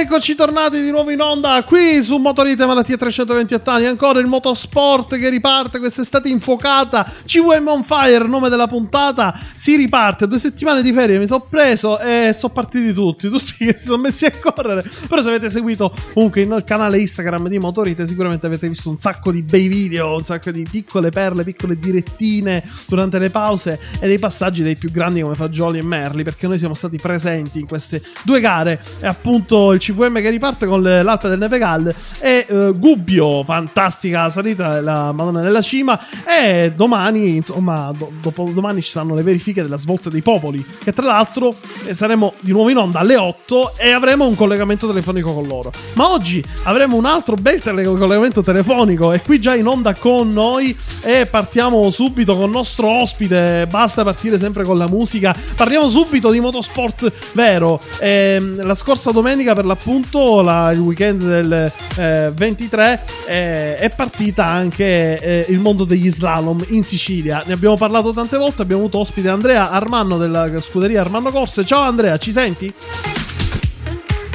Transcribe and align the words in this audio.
eccoci 0.00 0.34
tornati 0.34 0.82
di 0.82 0.90
nuovo 0.90 1.10
in 1.10 1.20
onda 1.20 1.62
qui 1.62 2.02
su 2.02 2.16
Motorite 2.16 2.66
Malattia 2.66 2.96
328 2.96 3.70
anni. 3.70 3.86
Ancora 3.86 4.18
il 4.18 4.26
motorsport 4.26 5.16
che 5.16 5.28
riparte 5.28 5.78
quest'estate 5.78 6.28
infuocata. 6.28 7.04
CVM 7.24 7.68
on 7.68 7.84
fire, 7.84 8.26
nome 8.26 8.48
della 8.48 8.66
puntata. 8.66 9.38
Si 9.54 9.76
riparte. 9.76 10.26
Due 10.26 10.38
settimane 10.38 10.82
di 10.82 10.92
ferie 10.92 11.18
mi 11.18 11.28
sono 11.28 11.46
preso 11.48 12.00
e 12.00 12.32
sono 12.34 12.52
partiti 12.52 12.92
tutti. 12.92 13.28
Tutti 13.34 13.54
che 13.64 13.76
si 13.76 13.84
sono 13.84 14.02
messi 14.02 14.24
a 14.24 14.32
correre. 14.32 14.82
Però 15.08 15.22
se 15.22 15.28
avete 15.28 15.48
seguito 15.48 15.92
comunque 16.12 16.40
il 16.40 16.64
canale 16.66 16.98
Instagram 16.98 17.48
di 17.48 17.58
Motorite, 17.58 18.06
sicuramente 18.06 18.46
avete 18.46 18.66
visto 18.68 18.88
un 18.88 18.96
sacco 18.96 19.30
di 19.30 19.42
bei 19.42 19.68
video, 19.68 20.14
un 20.14 20.24
sacco 20.24 20.50
di 20.50 20.66
piccole 20.68 21.10
perle, 21.10 21.44
piccole 21.44 21.78
direttine 21.78 22.64
durante 22.88 23.18
le 23.18 23.30
pause 23.30 23.78
e 24.00 24.06
dei 24.08 24.18
passaggi 24.18 24.62
dei 24.62 24.76
più 24.76 24.90
grandi 24.90 25.20
come 25.20 25.34
Fagioli 25.34 25.78
e 25.78 25.84
Merli. 25.84 26.24
Perché 26.24 26.48
noi 26.48 26.58
siamo 26.58 26.74
stati 26.74 26.96
presenti 26.96 27.60
in 27.60 27.66
queste 27.66 28.02
due 28.24 28.40
gare. 28.40 28.82
E 29.00 29.06
appunto 29.06 29.72
il 29.72 29.82
CVM 29.84 30.22
che 30.22 30.30
riparte 30.30 30.66
con 30.66 30.82
l'Alpe 30.82 31.28
del 31.28 31.38
Nevegal 31.38 31.94
e 32.18 32.46
eh, 32.48 32.72
Gubbio, 32.74 33.44
fantastica 33.44 34.30
salita 34.30 34.72
della 34.72 35.12
Madonna 35.12 35.42
della 35.42 35.60
Cima 35.60 35.98
e 36.26 36.72
domani, 36.74 37.36
insomma, 37.36 37.92
do- 37.96 38.10
dopo 38.22 38.48
domani 38.52 38.80
ci 38.80 38.90
saranno 38.90 39.14
le 39.14 39.22
verifiche 39.22 39.60
della 39.60 39.76
svolta 39.76 40.08
dei 40.08 40.22
popoli 40.22 40.64
che 40.82 40.92
tra 40.92 41.04
l'altro 41.04 41.54
eh, 41.84 41.92
saremo 41.92 42.32
di 42.40 42.52
nuovo 42.52 42.70
in 42.70 42.78
onda 42.78 43.00
alle 43.00 43.16
8 43.16 43.76
e 43.76 43.90
avremo 43.90 44.26
un 44.26 44.34
collegamento 44.34 44.86
telefonico 44.86 45.34
con 45.34 45.46
loro. 45.46 45.70
Ma 45.94 46.10
oggi 46.10 46.42
avremo 46.62 46.96
un 46.96 47.04
altro 47.04 47.36
bel 47.36 47.60
tele- 47.60 47.84
collegamento 47.84 48.42
telefonico 48.42 49.12
e 49.12 49.20
qui 49.20 49.38
già 49.38 49.54
in 49.54 49.66
onda 49.66 49.94
con 49.94 50.28
noi 50.28 50.76
e 51.02 51.26
partiamo 51.26 51.90
subito 51.90 52.34
con 52.34 52.46
il 52.46 52.50
nostro 52.50 52.88
ospite, 52.88 53.66
basta 53.68 54.02
partire 54.02 54.38
sempre 54.38 54.64
con 54.64 54.78
la 54.78 54.88
musica, 54.88 55.34
parliamo 55.54 55.90
subito 55.90 56.30
di 56.30 56.40
motorsport 56.40 57.12
vero. 57.32 57.80
Ehm, 57.98 58.64
la 58.64 58.74
scorsa 58.74 59.10
domenica 59.10 59.54
per 59.54 59.63
l'appunto 59.64 60.40
la- 60.42 60.70
il 60.72 60.78
weekend 60.78 61.22
del 61.22 61.72
eh, 61.96 62.30
23 62.34 63.02
eh, 63.26 63.76
è 63.76 63.90
partita 63.90 64.46
anche 64.46 65.18
eh, 65.20 65.46
il 65.48 65.58
mondo 65.58 65.84
degli 65.84 66.10
slalom 66.10 66.64
in 66.68 66.84
Sicilia. 66.84 67.42
Ne 67.46 67.54
abbiamo 67.54 67.76
parlato 67.76 68.12
tante 68.12 68.36
volte, 68.36 68.62
abbiamo 68.62 68.82
avuto 68.82 68.98
ospite 68.98 69.28
Andrea 69.28 69.70
Armanno 69.70 70.16
della 70.18 70.48
scuderia 70.60 71.00
Armanno 71.00 71.30
Corse. 71.30 71.64
Ciao 71.64 71.82
Andrea, 71.82 72.16
ci 72.18 72.32
senti? 72.32 72.72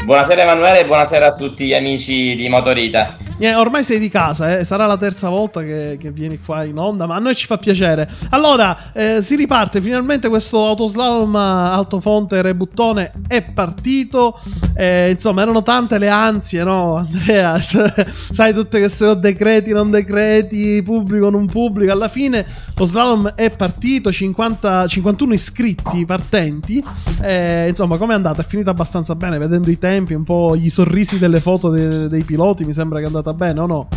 Buonasera 0.04 0.42
Emanuele 0.42 0.82
e 0.82 0.86
buonasera 0.86 1.28
a 1.28 1.36
tutti 1.36 1.68
gli 1.68 1.74
amici 1.74 2.36
di 2.36 2.48
Motorita. 2.50 3.18
Ormai 3.40 3.84
sei 3.84 4.00
di 4.00 4.10
casa, 4.10 4.58
eh, 4.58 4.64
sarà 4.64 4.86
la 4.86 4.98
terza 4.98 5.30
volta 5.30 5.62
che, 5.62 5.98
che 6.00 6.12
vieni 6.12 6.40
qua 6.40 6.64
in 6.64 6.78
onda, 6.78 7.06
ma 7.06 7.16
a 7.16 7.20
noi 7.20 7.36
ci 7.36 7.46
fa 7.46 7.58
piacere. 7.58 8.10
Allora, 8.32 8.92
eh, 8.94 9.22
si 9.22 9.36
riparte 9.36 9.82
finalmente 9.82 10.28
questo 10.28 10.66
autoslalom 10.66 11.36
altofonte 11.36 12.42
rebuttone 12.42 13.12
è 13.28 13.42
partito. 13.44 14.40
Eh, 14.76 15.12
insomma, 15.12 15.42
erano 15.42 15.64
tante 15.64 15.98
le 15.98 16.10
ansie, 16.10 16.64
no, 16.64 16.96
Andrea? 16.96 17.60
Cioè, 17.70 18.06
sai 18.32 18.54
tutte 18.54 18.80
queste 18.80 19.20
decreti, 19.20 19.72
non 19.72 19.92
decreti, 19.92 20.82
pubblico, 20.82 21.30
non 21.30 21.46
pubblico. 21.46 21.92
Alla 21.92 22.08
fine 22.08 22.46
lo 22.76 22.86
slalom 22.86 23.34
è 23.36 23.52
partito, 23.56 24.12
50, 24.12 24.88
51 24.88 25.34
iscritti 25.34 26.06
partenti. 26.06 26.84
Eh, 27.22 27.68
insomma, 27.70 27.98
come 27.98 28.14
è 28.14 28.16
andata? 28.16 28.42
È 28.42 28.46
finita 28.46 28.72
abbastanza 28.72 29.16
bene, 29.16 29.38
vedendo 29.38 29.70
i 29.70 29.78
tempi, 29.78 30.14
un 30.14 30.24
po' 30.24 30.56
gli 30.56 30.70
sorrisi 30.70 31.20
delle 31.20 31.40
foto 31.40 31.70
de- 31.70 32.08
dei 32.08 32.24
piloti, 32.24 32.66
mi 32.66 32.74
sembra 32.74 33.00
che 33.00 33.06
è 33.06 33.08
andata 33.08 33.29
bene 33.34 33.60
o 33.60 33.66
no? 33.66 33.88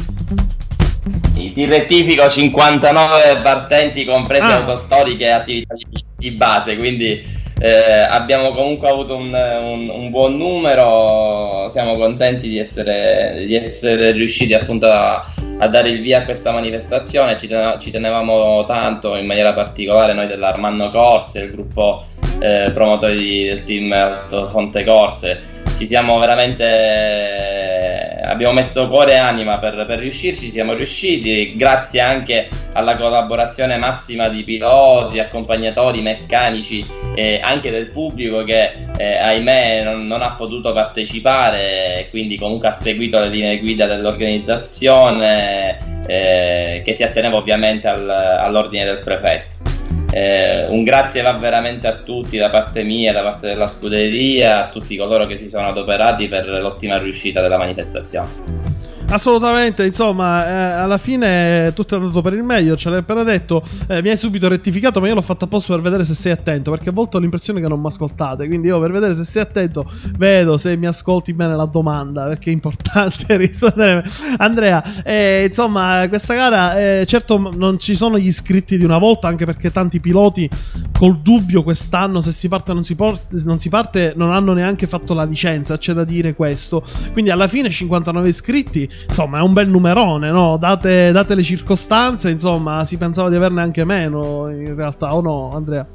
Ti 1.34 1.64
rettifico 1.66 2.28
59 2.28 3.40
partenti 3.42 4.04
compresi 4.04 4.42
Ah. 4.50 4.56
autostoriche 4.58 5.24
e 5.24 5.30
attività 5.30 5.74
di, 5.74 6.04
di 6.16 6.30
base, 6.30 6.76
quindi 6.76 7.40
eh, 7.58 8.06
abbiamo 8.08 8.50
comunque 8.52 8.88
avuto 8.88 9.14
un, 9.16 9.26
un- 9.32 9.88
un 9.88 10.10
buon 10.10 10.36
numero, 10.36 11.68
siamo 11.68 11.96
contenti 11.96 12.48
di 12.48 12.58
essere, 12.58 13.44
di 13.46 13.54
essere 13.54 14.12
riusciti 14.12 14.54
appunto 14.54 14.86
a, 14.86 15.24
a 15.58 15.68
dare 15.68 15.90
il 15.90 16.00
via 16.00 16.18
a 16.18 16.22
questa 16.22 16.52
manifestazione, 16.52 17.36
ci, 17.36 17.48
tene- 17.48 17.76
ci 17.80 17.90
tenevamo 17.90 18.64
tanto, 18.64 19.16
in 19.16 19.26
maniera 19.26 19.52
particolare 19.52 20.12
noi 20.14 20.26
dell'Armanno 20.28 20.90
Corse, 20.90 21.40
il 21.40 21.50
gruppo 21.50 22.04
eh, 22.40 22.70
promotori 22.72 23.44
del 23.44 23.64
team 23.64 24.26
Fonte 24.48 24.84
Corse, 24.84 25.40
ci 25.76 25.86
siamo 25.86 26.18
veramente 26.18 27.61
abbiamo 28.22 28.52
messo 28.52 28.88
cuore 28.88 29.12
e 29.12 29.16
anima 29.16 29.58
per, 29.58 29.84
per 29.86 29.98
riuscirci, 29.98 30.50
siamo 30.50 30.74
riusciti 30.74 31.54
grazie 31.56 32.00
anche 32.00 32.48
alla 32.72 32.96
collaborazione 32.96 33.76
massima 33.76 34.28
di 34.28 34.44
piloti, 34.44 35.18
accompagnatori, 35.18 36.00
meccanici 36.00 36.86
e 37.14 37.40
anche 37.42 37.70
del 37.70 37.90
pubblico 37.90 38.44
che 38.44 38.72
eh, 38.96 39.16
ahimè 39.16 39.82
non, 39.84 40.06
non 40.06 40.22
ha 40.22 40.32
potuto 40.32 40.72
partecipare 40.72 42.06
quindi 42.10 42.38
comunque 42.38 42.68
ha 42.68 42.72
seguito 42.72 43.18
le 43.18 43.28
linee 43.28 43.58
guida 43.58 43.86
dell'organizzazione 43.86 46.04
eh, 46.06 46.82
che 46.84 46.92
si 46.92 47.02
atteneva 47.02 47.36
ovviamente 47.36 47.88
al- 47.88 48.08
all'ordine 48.08 48.84
del 48.84 48.98
prefetto. 48.98 49.71
Eh, 50.14 50.66
un 50.68 50.84
grazie 50.84 51.22
va 51.22 51.32
veramente 51.32 51.86
a 51.86 51.94
tutti 51.94 52.36
da 52.36 52.50
parte 52.50 52.82
mia, 52.82 53.12
da 53.12 53.22
parte 53.22 53.46
della 53.46 53.66
scuderia, 53.66 54.66
a 54.66 54.68
tutti 54.68 54.94
coloro 54.96 55.26
che 55.26 55.36
si 55.36 55.48
sono 55.48 55.68
adoperati 55.68 56.28
per 56.28 56.46
l'ottima 56.46 56.98
riuscita 56.98 57.40
della 57.40 57.56
manifestazione. 57.56 58.81
Assolutamente, 59.12 59.84
insomma, 59.84 60.46
eh, 60.46 60.52
alla 60.80 60.96
fine 60.96 61.70
tutto 61.74 61.94
è 61.94 61.98
andato 61.98 62.22
per 62.22 62.32
il 62.32 62.42
meglio, 62.42 62.78
ce 62.78 62.88
l'hai 62.88 63.00
appena 63.00 63.22
detto, 63.22 63.62
eh, 63.86 64.00
mi 64.00 64.08
hai 64.08 64.16
subito 64.16 64.48
rettificato, 64.48 65.00
ma 65.00 65.08
io 65.08 65.12
l'ho 65.12 65.20
fatto 65.20 65.44
apposta 65.44 65.74
per 65.74 65.82
vedere 65.82 66.02
se 66.04 66.14
sei 66.14 66.32
attento, 66.32 66.70
perché 66.70 66.88
a 66.88 66.92
volte 66.92 67.18
ho 67.18 67.20
l'impressione 67.20 67.60
che 67.60 67.68
non 67.68 67.78
mi 67.78 67.88
ascoltate, 67.88 68.46
quindi 68.46 68.68
io 68.68 68.80
per 68.80 68.90
vedere 68.90 69.14
se 69.14 69.24
sei 69.24 69.42
attento 69.42 69.84
vedo 70.16 70.56
se 70.56 70.76
mi 70.76 70.86
ascolti 70.86 71.34
bene 71.34 71.54
la 71.54 71.66
domanda, 71.66 72.24
perché 72.24 72.48
è 72.48 72.54
importante 72.54 73.26
rispondere. 73.36 74.02
Andrea, 74.38 75.02
eh, 75.02 75.44
insomma, 75.46 76.06
questa 76.08 76.32
gara, 76.32 76.80
eh, 76.80 77.04
certo 77.06 77.36
non 77.54 77.78
ci 77.78 77.94
sono 77.94 78.18
gli 78.18 78.28
iscritti 78.28 78.78
di 78.78 78.84
una 78.84 78.96
volta, 78.96 79.28
anche 79.28 79.44
perché 79.44 79.70
tanti 79.70 80.00
piloti 80.00 80.48
col 80.90 81.18
dubbio 81.18 81.62
quest'anno 81.62 82.22
se 82.22 82.32
si 82.32 82.48
parte 82.48 82.70
o 82.70 82.74
non 82.74 82.82
non 83.44 83.58
si 83.58 83.68
parte 83.68 84.12
non 84.16 84.32
hanno 84.32 84.54
neanche 84.54 84.86
fatto 84.86 85.12
la 85.12 85.24
licenza, 85.24 85.76
c'è 85.76 85.92
da 85.92 86.04
dire 86.04 86.34
questo, 86.34 86.82
quindi 87.12 87.30
alla 87.30 87.46
fine 87.46 87.68
59 87.68 88.28
iscritti 88.28 88.88
insomma, 89.08 89.38
è 89.38 89.42
un 89.42 89.52
bel 89.52 89.68
numerone, 89.68 90.30
no? 90.30 90.56
Date, 90.56 91.12
date 91.12 91.34
le 91.34 91.42
circostanze, 91.42 92.30
insomma, 92.30 92.84
si 92.84 92.96
pensava 92.96 93.28
di 93.28 93.36
averne 93.36 93.62
anche 93.62 93.84
meno 93.84 94.48
in 94.50 94.74
realtà, 94.74 95.14
o 95.14 95.20
no, 95.20 95.52
Andrea? 95.54 95.86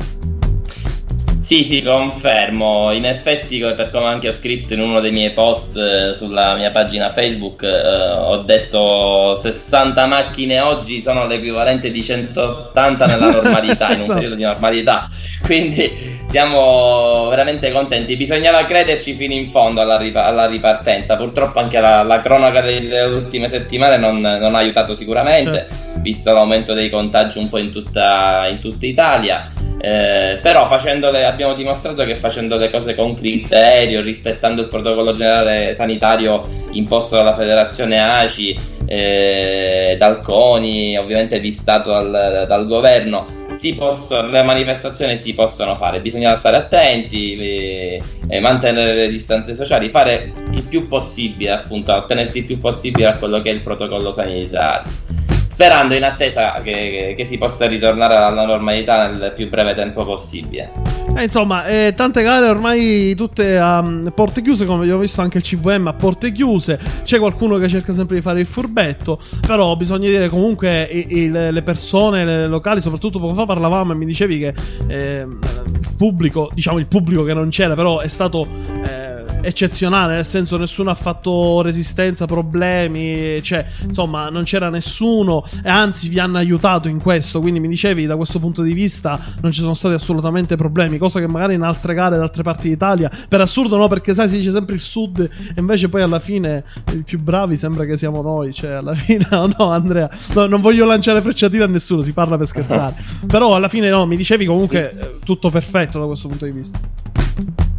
Sì, 1.47 1.63
sì, 1.63 1.81
confermo. 1.81 2.91
In 2.91 3.05
effetti, 3.05 3.59
per 3.59 3.89
come 3.89 4.07
anche 4.07 4.27
ho 4.27 4.31
scritto 4.33 4.73
in 4.73 4.81
uno 4.81 4.99
dei 4.99 5.13
miei 5.13 5.31
post 5.31 5.77
eh, 5.77 6.13
sulla 6.13 6.55
mia 6.55 6.71
pagina 6.71 7.09
Facebook, 7.09 7.63
eh, 7.63 8.09
ho 8.17 8.39
detto 8.39 9.33
60 9.33 10.05
macchine 10.07 10.59
oggi 10.59 10.99
sono 10.99 11.25
l'equivalente 11.25 11.89
di 11.89 12.03
180 12.03 13.05
nella 13.05 13.29
normalità, 13.29 13.91
in 13.93 13.99
un 13.99 14.03
Esatto. 14.11 14.13
periodo 14.15 14.35
di 14.35 14.43
normalità. 14.43 15.07
Quindi 15.41 16.25
siamo 16.27 17.29
veramente 17.29 17.71
contenti. 17.71 18.17
Bisognava 18.17 18.65
crederci 18.65 19.13
fino 19.13 19.31
in 19.33 19.49
fondo 19.49 19.79
alla, 19.79 19.95
ripa- 19.95 20.25
alla 20.25 20.47
ripartenza. 20.47 21.15
Purtroppo 21.15 21.59
anche 21.59 21.79
la, 21.79 22.03
la 22.03 22.19
cronaca 22.19 22.59
delle 22.59 23.03
ultime 23.03 23.47
settimane 23.47 23.95
non, 23.95 24.19
non 24.19 24.53
ha 24.53 24.57
aiutato 24.57 24.93
sicuramente, 24.93 25.69
visto 26.01 26.33
l'aumento 26.33 26.73
dei 26.73 26.89
contagi 26.89 27.37
un 27.37 27.47
po' 27.47 27.57
in 27.57 27.71
tutta, 27.71 28.47
in 28.49 28.59
tutta 28.59 28.85
Italia. 28.85 29.53
Eh, 29.79 30.39
però 30.41 30.65
facendo 30.65 31.11
le- 31.11 31.23
abbiamo 31.37 31.53
dimostrato 31.53 32.03
che 32.03 32.15
facendo 32.15 32.57
le 32.57 32.71
cose 32.71 32.95
con 32.95 33.13
criterio, 33.13 34.01
rispettando 34.01 34.61
il 34.61 34.67
protocollo 34.67 35.11
generale 35.11 35.75
sanitario 35.75 36.65
imposto 36.71 37.15
dalla 37.15 37.35
federazione 37.35 37.99
ACI, 37.99 38.59
eh, 38.87 39.95
dal 39.99 40.19
CONI, 40.21 40.97
ovviamente 40.97 41.39
vistato 41.39 41.91
dal, 41.91 42.45
dal 42.47 42.65
governo, 42.65 43.45
possono, 43.75 44.29
le 44.29 44.41
manifestazioni 44.41 45.15
si 45.15 45.35
possono 45.35 45.75
fare, 45.75 46.01
bisogna 46.01 46.33
stare 46.33 46.57
attenti, 46.57 47.37
e, 47.37 48.01
e 48.27 48.39
mantenere 48.39 48.95
le 48.95 49.07
distanze 49.07 49.53
sociali, 49.53 49.89
fare 49.89 50.33
il 50.51 50.63
più 50.63 50.87
possibile, 50.87 51.51
appunto, 51.51 51.93
attenersi 51.93 52.39
il 52.39 52.45
più 52.45 52.59
possibile 52.59 53.09
a 53.09 53.17
quello 53.17 53.41
che 53.41 53.51
è 53.51 53.53
il 53.53 53.61
protocollo 53.61 54.09
sanitario 54.09 55.16
sperando 55.57 55.95
in 55.95 56.03
attesa 56.03 56.53
che, 56.61 56.71
che, 56.71 57.13
che, 57.17 57.25
si 57.25 57.39
possa 57.39 57.65
ritornare 57.65 58.13
alla 58.15 58.45
normalità 58.45 59.07
nel 59.07 59.33
più 59.35 59.49
breve 59.49 59.73
tempo 59.73 60.05
possibile. 60.05 60.71
Eh, 61.15 61.23
insomma, 61.23 61.65
eh, 61.65 61.93
tante 61.95 62.21
gare 62.21 62.47
ormai 62.47 63.15
tutte 63.15 63.57
a 63.57 63.79
um, 63.79 64.11
porte 64.13 64.43
chiuse, 64.43 64.67
come 64.67 64.83
abbiamo 64.83 64.99
visto 64.99 65.21
anche 65.21 65.39
il 65.39 65.43
CVM 65.43 65.87
a 65.87 65.93
porte 65.93 66.31
chiuse. 66.31 66.79
C'è 67.03 67.17
qualcuno 67.17 67.57
che 67.57 67.67
cerca 67.69 67.91
sempre 67.91 68.17
di 68.17 68.21
fare 68.21 68.39
il 68.39 68.45
furbetto, 68.45 69.19
però 69.47 69.75
bisogna 69.75 70.07
dire 70.07 70.29
comunque 70.29 70.83
i, 70.83 71.23
i, 71.23 71.31
le 71.31 71.63
persone 71.63 72.23
le 72.23 72.45
locali, 72.45 72.79
soprattutto 72.79 73.17
poco 73.19 73.33
fa 73.33 73.45
parlavamo 73.47 73.93
e 73.93 73.95
mi 73.95 74.05
dicevi 74.05 74.37
che 74.37 74.53
eh, 74.87 75.25
il 75.25 75.89
pubblico, 75.97 76.51
diciamo 76.53 76.77
il 76.77 76.85
pubblico 76.85 77.23
che 77.23 77.33
non 77.33 77.49
c'era, 77.49 77.73
però 77.73 77.97
è 77.97 78.07
stato 78.09 78.45
eh, 78.85 79.06
eccezionale, 79.47 80.15
nel 80.15 80.25
senso 80.25 80.57
nessuno 80.57 80.91
ha 80.91 80.95
fatto 80.95 81.61
resistenza, 81.61 82.25
problemi, 82.25 83.41
cioè, 83.41 83.65
insomma, 83.81 84.29
non 84.29 84.43
c'era 84.43 84.69
nessuno 84.69 85.45
e 85.63 85.69
anzi 85.69 86.09
vi 86.09 86.19
hanno 86.19 86.37
aiutato 86.37 86.89
in 86.89 86.99
questo, 86.99 87.39
quindi 87.39 87.61
mi 87.61 87.69
dicevi 87.69 88.05
da 88.05 88.17
questo 88.17 88.39
punto 88.39 88.61
di 88.61 88.73
vista 88.73 89.17
non 89.39 89.53
ci 89.53 89.61
sono 89.61 89.73
stati 89.73 89.93
assolutamente 89.93 90.57
problemi, 90.57 90.97
cosa 90.97 91.21
che 91.21 91.27
magari 91.27 91.53
in 91.53 91.61
altre 91.61 91.93
gare 91.93 92.17
da 92.17 92.23
altre 92.23 92.43
parti 92.43 92.67
d'Italia, 92.67 93.09
per 93.29 93.39
assurdo 93.39 93.77
no, 93.77 93.87
perché 93.87 94.13
sai 94.13 94.27
si 94.27 94.37
dice 94.37 94.51
sempre 94.51 94.75
il 94.75 94.81
sud 94.81 95.19
e 95.21 95.29
invece 95.59 95.87
poi 95.87 96.01
alla 96.01 96.19
fine 96.19 96.65
i 96.91 97.03
più 97.03 97.17
bravi 97.17 97.55
sembra 97.55 97.85
che 97.85 97.95
siamo 97.95 98.21
noi, 98.21 98.53
cioè 98.53 98.71
alla 98.71 98.95
fine 98.95 99.27
no, 99.31 99.49
no 99.57 99.71
Andrea, 99.71 100.09
no, 100.33 100.45
non 100.45 100.59
voglio 100.59 100.83
lanciare 100.83 101.21
frecciatine 101.21 101.63
a 101.63 101.67
nessuno, 101.67 102.01
si 102.01 102.11
parla 102.11 102.37
per 102.37 102.47
scherzare, 102.47 102.95
però 103.25 103.55
alla 103.55 103.69
fine 103.69 103.89
no, 103.89 104.05
mi 104.05 104.17
dicevi 104.17 104.45
comunque 104.45 104.91
eh, 104.91 105.15
tutto 105.23 105.49
perfetto 105.49 105.99
da 105.99 106.05
questo 106.05 106.27
punto 106.27 106.43
di 106.43 106.51
vista. 106.51 107.76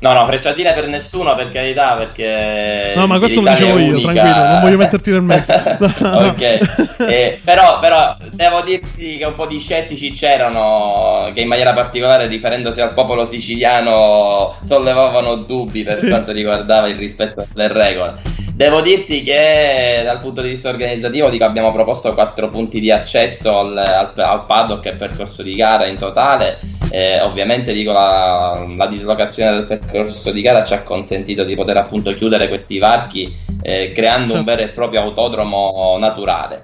No, 0.00 0.12
no, 0.12 0.26
frecciatine 0.26 0.72
per 0.72 0.86
nessuno, 0.86 1.34
per 1.34 1.48
carità, 1.48 1.94
perché... 1.94 2.92
No, 2.94 3.06
ma 3.06 3.18
questo 3.18 3.40
lo 3.40 3.50
dicevo 3.50 3.78
io, 3.78 4.00
tranquillo, 4.00 4.46
non 4.48 4.60
voglio 4.60 4.76
metterti 4.76 5.10
nel 5.10 5.22
mezzo. 5.22 5.52
ok, 6.02 7.00
eh, 7.08 7.40
però, 7.42 7.80
però 7.80 8.16
devo 8.32 8.60
dirti 8.62 9.16
che 9.16 9.24
un 9.24 9.34
po' 9.34 9.46
di 9.46 9.58
scettici 9.58 10.12
c'erano, 10.12 11.30
che 11.34 11.40
in 11.40 11.48
maniera 11.48 11.72
particolare, 11.72 12.26
riferendosi 12.26 12.80
al 12.80 12.92
popolo 12.92 13.24
siciliano, 13.24 14.56
sollevavano 14.62 15.36
dubbi 15.36 15.82
per 15.82 15.98
sì. 15.98 16.08
quanto 16.08 16.32
riguardava 16.32 16.88
il 16.88 16.96
rispetto 16.96 17.46
delle 17.52 17.72
regole. 17.72 18.36
Devo 18.56 18.80
dirti 18.80 19.20
che 19.20 20.00
dal 20.02 20.18
punto 20.18 20.40
di 20.40 20.48
vista 20.48 20.70
organizzativo 20.70 21.28
dico, 21.28 21.44
abbiamo 21.44 21.70
proposto 21.72 22.14
quattro 22.14 22.48
punti 22.48 22.80
di 22.80 22.90
accesso 22.90 23.58
al, 23.58 23.76
al, 23.76 24.12
al 24.14 24.46
paddock 24.46 24.86
e 24.86 24.92
percorso 24.94 25.42
di 25.42 25.54
gara 25.54 25.84
in 25.84 25.96
totale. 25.96 26.60
Eh, 26.88 27.20
ovviamente 27.20 27.74
dico 27.74 27.92
la, 27.92 28.64
la, 28.74 28.86
dislocazione 28.86 29.50
del 29.50 29.65
percorso 29.66 30.30
di 30.30 30.40
gara 30.40 30.64
ci 30.64 30.74
ha 30.74 30.82
consentito 30.82 31.44
di 31.44 31.54
poter 31.54 31.76
appunto 31.76 32.14
chiudere 32.14 32.48
questi 32.48 32.78
varchi 32.78 33.34
eh, 33.62 33.92
creando 33.92 34.32
certo. 34.32 34.38
un 34.38 34.44
vero 34.44 34.62
e 34.62 34.68
proprio 34.68 35.00
autodromo 35.02 35.96
naturale. 35.98 36.62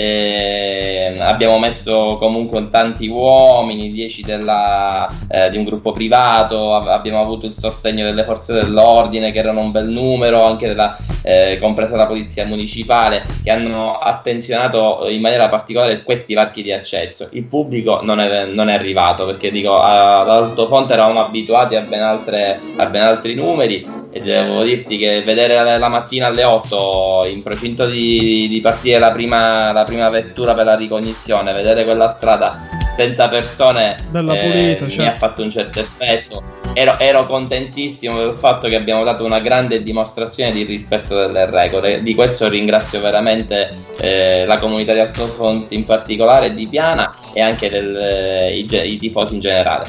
Eh, 0.00 1.18
abbiamo 1.18 1.58
messo 1.58 2.16
comunque 2.18 2.70
tanti 2.70 3.06
uomini, 3.06 3.92
10 3.92 4.24
eh, 5.28 5.50
di 5.50 5.58
un 5.58 5.64
gruppo 5.64 5.92
privato, 5.92 6.74
abbiamo 6.74 7.20
avuto 7.20 7.44
il 7.44 7.52
sostegno 7.52 8.06
delle 8.06 8.24
forze 8.24 8.54
dell'ordine 8.54 9.30
che 9.30 9.38
erano 9.40 9.60
un 9.60 9.70
bel 9.70 9.88
numero, 9.88 10.42
anche 10.42 10.68
della, 10.68 10.96
eh, 11.22 11.58
compresa 11.60 11.96
la 11.96 12.06
polizia 12.06 12.46
municipale, 12.46 13.24
che 13.42 13.50
hanno 13.50 13.98
attenzionato 13.98 15.06
in 15.10 15.20
maniera 15.20 15.48
particolare 15.48 16.02
questi 16.02 16.32
varchi 16.32 16.62
di 16.62 16.72
accesso. 16.72 17.28
Il 17.32 17.44
pubblico 17.44 18.00
non 18.02 18.20
è, 18.20 18.46
non 18.46 18.70
è 18.70 18.74
arrivato 18.74 19.26
perché 19.26 19.50
dico, 19.50 19.76
ad 19.76 20.30
Altofonte 20.30 20.94
eravamo 20.94 21.20
abituati 21.20 21.76
a 21.76 21.82
ben, 21.82 22.02
altre, 22.02 22.58
a 22.76 22.86
ben 22.86 23.02
altri 23.02 23.34
numeri 23.34 24.00
e 24.12 24.20
devo 24.20 24.62
dirti 24.64 24.96
che 24.96 25.22
vedere 25.22 25.78
la 25.78 25.88
mattina 25.88 26.26
alle 26.26 26.42
8 26.42 27.26
in 27.30 27.42
procinto 27.42 27.86
di, 27.86 28.48
di 28.48 28.60
partire 28.60 28.98
la 28.98 29.12
prima, 29.12 29.72
la 29.72 29.84
prima, 29.90 30.08
vettura 30.08 30.54
per 30.54 30.64
la 30.64 30.76
ricognizione, 30.76 31.52
vedere 31.52 31.84
quella 31.84 32.08
strada 32.08 32.58
senza 32.92 33.28
persone 33.28 33.96
Bella 34.10 34.34
eh, 34.34 34.40
pulita, 34.40 34.84
mi 34.84 34.90
certo. 34.90 35.10
ha 35.10 35.14
fatto 35.14 35.42
un 35.42 35.50
certo 35.50 35.80
effetto. 35.80 36.58
Ero, 36.72 36.96
ero, 36.98 37.26
contentissimo 37.26 38.18
del 38.18 38.34
fatto 38.34 38.68
che 38.68 38.76
abbiamo 38.76 39.02
dato 39.02 39.24
una 39.24 39.40
grande 39.40 39.82
dimostrazione 39.82 40.52
di 40.52 40.62
rispetto 40.62 41.16
delle 41.16 41.50
regole. 41.50 42.00
Di 42.02 42.14
questo 42.14 42.48
ringrazio 42.48 43.00
veramente 43.00 43.76
eh, 44.00 44.44
la 44.46 44.56
comunità 44.56 44.92
di 44.92 45.00
Altofonte 45.00 45.74
in 45.74 45.84
particolare, 45.84 46.54
di 46.54 46.68
Piana 46.68 47.12
e 47.32 47.40
anche 47.40 47.68
del, 47.68 47.96
eh, 47.96 48.56
i, 48.56 48.92
i 48.92 48.96
tifosi 48.96 49.34
in 49.34 49.40
generale. 49.40 49.84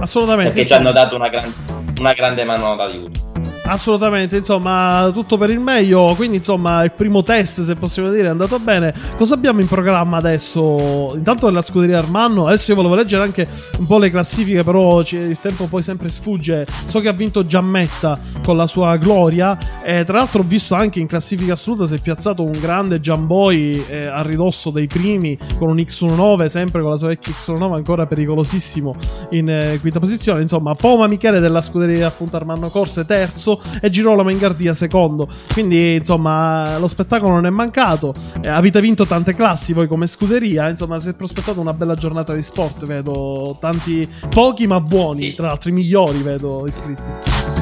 Assolutamente. 0.00 0.52
Perché 0.52 0.66
ci 0.66 0.72
hanno 0.72 0.90
dato 0.90 1.14
una 1.14 1.28
grande 1.28 1.76
una 2.00 2.12
grande 2.12 2.44
mano 2.44 2.76
d'aiuto. 2.76 3.25
Assolutamente, 3.68 4.36
insomma, 4.36 5.10
tutto 5.12 5.36
per 5.36 5.50
il 5.50 5.58
meglio. 5.58 6.14
Quindi, 6.14 6.36
insomma, 6.36 6.84
il 6.84 6.92
primo 6.92 7.22
test, 7.24 7.62
se 7.62 7.74
possiamo 7.74 8.10
dire, 8.10 8.28
è 8.28 8.30
andato 8.30 8.60
bene. 8.60 8.94
Cosa 9.16 9.34
abbiamo 9.34 9.60
in 9.60 9.66
programma 9.66 10.18
adesso? 10.18 11.12
Intanto 11.16 11.46
nella 11.46 11.62
scuderia 11.62 11.98
Armanno. 11.98 12.46
Adesso 12.46 12.70
io 12.70 12.76
volevo 12.76 12.94
leggere 12.94 13.24
anche 13.24 13.46
un 13.78 13.86
po' 13.86 13.98
le 13.98 14.10
classifiche, 14.10 14.62
però 14.62 15.00
il 15.00 15.38
tempo 15.40 15.66
poi 15.66 15.82
sempre 15.82 16.08
sfugge. 16.08 16.64
So 16.86 17.00
che 17.00 17.08
ha 17.08 17.12
vinto 17.12 17.44
Giammetta 17.44 18.16
con 18.44 18.56
la 18.56 18.68
sua 18.68 18.96
gloria. 18.98 19.58
E 19.82 20.04
tra 20.04 20.18
l'altro, 20.18 20.42
ho 20.42 20.44
visto 20.46 20.74
anche 20.76 21.00
in 21.00 21.08
classifica 21.08 21.54
assoluta 21.54 21.86
si 21.86 21.94
è 21.94 22.00
piazzato 22.00 22.44
un 22.44 22.52
grande 22.52 23.00
Giamboi 23.00 23.84
eh, 23.88 24.06
a 24.06 24.22
ridosso 24.22 24.70
dei 24.70 24.86
primi 24.86 25.36
con 25.58 25.70
un 25.70 25.76
X19, 25.76 26.46
sempre 26.46 26.82
con 26.82 26.90
la 26.90 26.96
sua 26.96 27.08
vecchia 27.08 27.34
X19, 27.34 27.74
ancora 27.74 28.06
pericolosissimo 28.06 28.94
in 29.30 29.50
eh, 29.50 29.78
quinta 29.80 29.98
posizione. 29.98 30.40
Insomma, 30.40 30.74
Poma 30.74 31.06
Michele 31.06 31.40
della 31.40 31.60
scuderia 31.60 32.06
appunto 32.06 32.36
Armanno 32.36 32.68
Corse 32.68 33.04
terzo 33.04 33.54
e 33.80 33.90
Girolamo 33.90 34.30
in 34.30 34.38
Gardia 34.38 34.74
secondo. 34.74 35.28
Quindi, 35.52 35.96
insomma, 35.96 36.78
lo 36.78 36.88
spettacolo 36.88 37.32
non 37.32 37.46
è 37.46 37.50
mancato. 37.50 38.14
Eh, 38.42 38.48
avete 38.48 38.80
vinto 38.80 39.06
tante 39.06 39.34
classi 39.34 39.72
voi 39.72 39.86
come 39.86 40.06
scuderia. 40.06 40.68
Insomma, 40.68 40.98
si 40.98 41.08
è 41.08 41.14
prospettata 41.14 41.60
una 41.60 41.72
bella 41.72 41.94
giornata 41.94 42.34
di 42.34 42.42
sport. 42.42 42.86
Vedo 42.86 43.56
tanti, 43.60 44.08
pochi 44.28 44.66
ma 44.66 44.80
buoni, 44.80 45.20
sì. 45.20 45.34
tra 45.34 45.46
l'altro 45.48 45.70
i 45.70 45.72
migliori, 45.72 46.22
vedo 46.22 46.64
iscritti. 46.66 47.55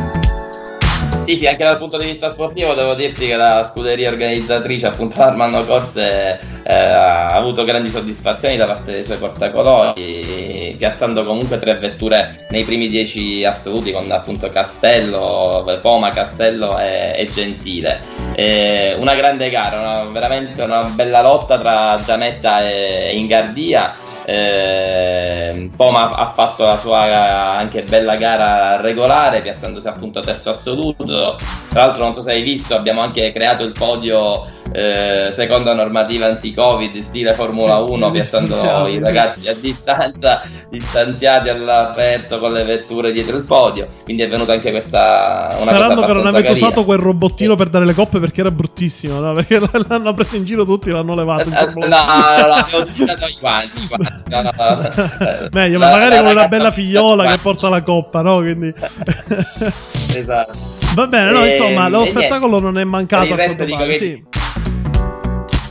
Sì, 1.25 1.37
sì, 1.37 1.47
anche 1.47 1.65
dal 1.65 1.79
punto 1.79 1.97
di 1.97 2.05
vista 2.05 2.29
sportivo 2.29 2.75
devo 2.75 2.93
dirti 2.93 3.27
che 3.27 3.35
la 3.35 3.63
scuderia 3.63 4.11
organizzatrice, 4.11 4.89
appunto 4.89 5.23
Armando 5.23 5.65
Corse, 5.65 6.39
eh, 6.63 6.75
ha 6.75 7.29
avuto 7.29 7.65
grandi 7.65 7.89
soddisfazioni 7.89 8.59
da 8.59 8.67
parte 8.67 8.93
dei 8.93 9.03
suoi 9.03 9.17
portacolori, 9.17 10.75
piazzando 10.77 11.25
comunque 11.25 11.59
tre 11.59 11.79
vetture 11.79 12.47
nei 12.51 12.65
primi 12.65 12.89
dieci 12.89 13.43
assoluti 13.43 13.91
con 13.91 14.11
appunto 14.13 14.51
Castello, 14.51 15.65
Poma, 15.81 16.11
Castello 16.11 16.79
e, 16.79 17.15
e 17.17 17.25
Gentile. 17.25 18.01
E 18.35 18.95
una 18.99 19.15
grande 19.15 19.49
gara, 19.49 19.79
una, 19.79 20.05
veramente 20.11 20.61
una 20.61 20.85
bella 20.85 21.23
lotta 21.23 21.59
tra 21.59 22.03
Gianetta 22.05 22.69
e 22.69 23.17
Ingardia 23.17 23.95
eh, 24.25 25.71
Poma 25.77 26.11
ha 26.11 26.27
fatto 26.27 26.65
la 26.65 26.77
sua 26.77 27.57
anche 27.57 27.83
bella 27.83 28.15
gara 28.17 28.81
regolare, 28.81 29.43
piazzandosi 29.43 29.87
appunto 29.87 30.21
terzo 30.21 30.51
assoluto. 30.51 31.37
Tra 31.69 31.85
l'altro, 31.85 32.05
non 32.05 32.15
so 32.15 32.23
se 32.23 32.33
hai 32.33 32.43
visto, 32.43 32.75
abbiamo 32.75 33.01
anche 33.01 33.31
creato 33.33 33.65
il 33.65 33.73
podio 33.73 34.47
eh, 34.77 35.29
seconda 35.31 35.73
normativa 35.73 36.27
anti-Covid, 36.27 36.99
stile 36.99 37.33
Formula 37.35 37.85
sì, 37.87 37.93
1, 37.93 38.11
piazzando 38.11 38.89
i 38.89 38.99
ragazzi 38.99 39.49
a 39.49 39.55
distanza, 39.55 40.43
distanziati 40.69 41.49
all'aperto 41.49 42.41
con 42.41 42.53
le 42.53 42.65
vetture 42.65 43.13
dietro 43.13 43.37
il 43.37 43.45
podio. 43.45 43.87
Quindi 44.03 44.23
è 44.23 44.29
venuta 44.29 44.53
anche 44.53 44.73
questa 44.73 45.49
una 45.61 45.71
Sperando 45.71 46.05
che 46.05 46.13
non 46.13 46.27
avete 46.27 46.53
usato 46.53 46.85
quel 46.85 46.99
robottino 46.99 47.55
per 47.55 47.69
dare 47.69 47.85
le 47.85 47.95
coppe 47.95 48.19
perché 48.19 48.41
era 48.41 48.51
bruttissimo, 48.51 49.21
no? 49.21 49.33
Perché 49.33 49.61
l'hanno 49.87 50.13
preso 50.13 50.35
in 50.35 50.45
giro 50.45 50.65
tutti 50.65 50.89
e 50.89 50.93
l'hanno 50.93 51.15
levato. 51.15 51.51
Eh, 51.51 51.53
no, 51.53 51.87
no, 51.87 51.87
no, 51.87 51.97
avevo 51.97 52.79
utilizzato 52.79 53.27
i 53.27 53.37
guanti. 53.39 53.81
I 53.81 53.87
guanti 53.87 54.13
no, 54.27 54.43
no, 54.43 54.51
no. 54.57 55.49
Meglio, 55.53 55.79
ma 55.79 55.91
magari 55.91 56.17
con 56.17 56.27
una 56.33 56.49
bella 56.49 56.73
figliola 56.73 57.27
che 57.27 57.39
porta 57.39 57.69
la 57.69 57.83
coppa, 57.83 58.23
no? 58.23 58.39
Quindi... 58.39 58.75
esatto. 60.17 60.73
Va 60.97 61.07
bene, 61.07 61.31
no, 61.31 61.45
insomma, 61.45 61.89
lo 61.89 62.05
spettacolo 62.07 62.59
non 62.59 62.77
è 62.77 62.83
mancato. 62.83 63.25
Il 63.27 63.35
resto 63.35 63.65
dico 63.65 63.85
che 63.85 63.95
sì 63.95 64.43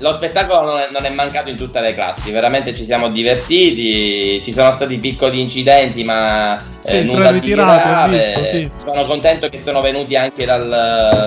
lo 0.03 0.11
spettacolo 0.11 0.69
non 0.69 0.79
è, 0.81 0.89
non 0.91 1.05
è, 1.05 1.09
mancato 1.09 1.49
in 1.49 1.55
tutte 1.55 1.79
le 1.79 1.93
classi, 1.93 2.29
veramente 2.31 2.73
ci 2.73 2.83
siamo 2.83 3.09
divertiti, 3.09 4.41
ci 4.43 4.51
sono 4.51 4.69
stati 4.71 4.97
piccoli 4.97 5.39
incidenti, 5.39 6.03
ma 6.03 6.61
eh, 6.83 6.99
sì, 6.99 7.03
nulla 7.05 7.31
di 7.31 7.39
grave. 7.39 8.17
Visto, 8.17 8.43
sì. 8.43 8.69
Sono 8.83 9.05
contento 9.05 9.47
che 9.47 9.61
sono 9.61 9.79
venuti 9.79 10.17
anche 10.17 10.43
dal, 10.43 10.67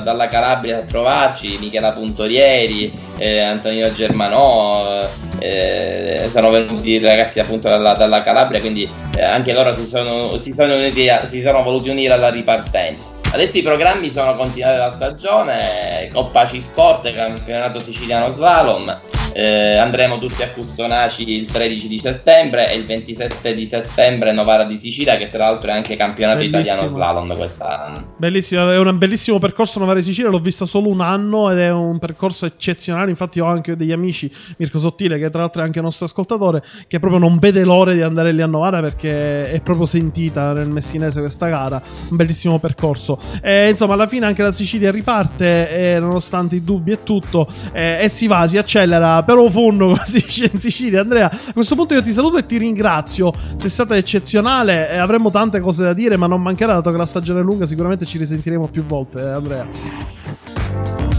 dalla 0.04 0.28
Calabria 0.28 0.78
a 0.78 0.82
trovarci, 0.82 1.56
Michela 1.58 1.92
Puntorieri, 1.92 2.92
eh, 3.16 3.40
Antonino 3.40 3.90
Germanò, 3.90 5.08
eh, 5.38 6.26
sono 6.28 6.50
venuti 6.50 6.90
i 6.90 6.98
ragazzi 6.98 7.40
appunto 7.40 7.70
dalla, 7.70 7.94
dalla 7.94 8.20
Calabria, 8.20 8.60
quindi 8.60 8.86
eh, 9.16 9.24
anche 9.24 9.54
loro 9.54 9.72
si 9.72 9.86
sono, 9.86 10.36
si 10.36 10.52
sono, 10.52 10.74
uniti, 10.74 11.08
si 11.24 11.40
sono 11.40 11.62
voluti 11.62 11.88
unire 11.88 12.12
alla 12.12 12.28
ripartenza. 12.28 13.14
Adesso 13.36 13.58
i 13.58 13.62
programmi 13.62 14.08
sono 14.08 14.34
continuare 14.34 14.78
la 14.78 14.88
stagione, 14.88 16.08
Coppa 16.10 16.46
C 16.46 16.58
Sport, 16.58 17.12
campionato 17.12 17.78
siciliano 17.80 18.30
slalom, 18.30 18.98
eh, 19.34 19.76
andremo 19.76 20.16
tutti 20.16 20.42
a 20.42 20.48
Custonaci 20.48 21.28
il 21.28 21.44
13 21.44 21.88
di 21.88 21.98
settembre 21.98 22.72
e 22.72 22.76
il 22.78 22.86
27 22.86 23.54
di 23.54 23.66
settembre 23.66 24.32
Novara 24.32 24.64
di 24.64 24.78
Sicilia, 24.78 25.18
che 25.18 25.28
tra 25.28 25.44
l'altro 25.44 25.70
è 25.70 25.74
anche 25.74 25.94
campionato 25.96 26.38
Bellissimo. 26.38 26.62
italiano 26.62 26.88
slalom 26.88 27.36
quest'anno. 27.36 28.14
Bellissimo, 28.16 28.70
è 28.70 28.78
un 28.78 28.96
bellissimo 28.96 29.38
percorso 29.38 29.78
Novara 29.78 29.98
di 29.98 30.04
Sicilia, 30.06 30.30
l'ho 30.30 30.40
visto 30.40 30.64
solo 30.64 30.88
un 30.88 31.02
anno 31.02 31.50
ed 31.50 31.58
è 31.58 31.70
un 31.70 31.98
percorso 31.98 32.46
eccezionale, 32.46 33.10
infatti 33.10 33.38
ho 33.40 33.44
anche 33.44 33.76
degli 33.76 33.92
amici, 33.92 34.32
Mirko 34.56 34.78
Sottile 34.78 35.18
che 35.18 35.28
tra 35.28 35.40
l'altro 35.40 35.60
è 35.60 35.64
anche 35.66 35.82
nostro 35.82 36.06
ascoltatore, 36.06 36.64
che 36.88 36.98
proprio 36.98 37.20
non 37.20 37.36
vede 37.38 37.62
l'ora 37.64 37.92
di 37.92 38.00
andare 38.00 38.32
lì 38.32 38.40
a 38.40 38.46
Novara 38.46 38.80
perché 38.80 39.42
è 39.50 39.60
proprio 39.60 39.84
sentita 39.84 40.54
nel 40.54 40.70
messinese 40.70 41.20
questa 41.20 41.48
gara, 41.48 41.82
un 42.08 42.16
bellissimo 42.16 42.58
percorso. 42.58 43.18
E, 43.40 43.70
insomma 43.70 43.94
alla 43.94 44.06
fine 44.06 44.26
anche 44.26 44.42
la 44.42 44.52
Sicilia 44.52 44.90
riparte 44.90 45.94
e, 45.94 45.98
nonostante 46.00 46.56
i 46.56 46.64
dubbi 46.64 46.92
e 46.92 47.02
tutto 47.02 47.48
eh, 47.72 47.98
e 48.02 48.08
si 48.08 48.26
va, 48.26 48.46
si 48.46 48.58
accelera 48.58 49.22
però 49.22 49.48
fondo 49.48 49.86
come 49.88 50.02
si 50.06 50.24
dice 50.24 50.50
in 50.52 50.60
Sicilia. 50.60 51.00
Andrea, 51.00 51.30
a 51.30 51.52
questo 51.52 51.74
punto 51.74 51.94
io 51.94 52.02
ti 52.02 52.12
saluto 52.12 52.38
e 52.38 52.46
ti 52.46 52.58
ringrazio, 52.58 53.32
sei 53.56 53.70
stata 53.70 53.96
eccezionale 53.96 54.90
e 54.90 54.96
avremmo 54.96 55.30
tante 55.30 55.60
cose 55.60 55.82
da 55.82 55.92
dire 55.92 56.16
ma 56.16 56.26
non 56.26 56.42
mancherà 56.42 56.74
dato 56.74 56.90
che 56.90 56.96
la 56.96 57.06
stagione 57.06 57.40
è 57.40 57.42
lunga 57.42 57.66
sicuramente 57.66 58.04
ci 58.04 58.18
risentiremo 58.18 58.68
più 58.68 58.84
volte 58.84 59.20
eh, 59.20 59.28
Andrea. 59.28 60.45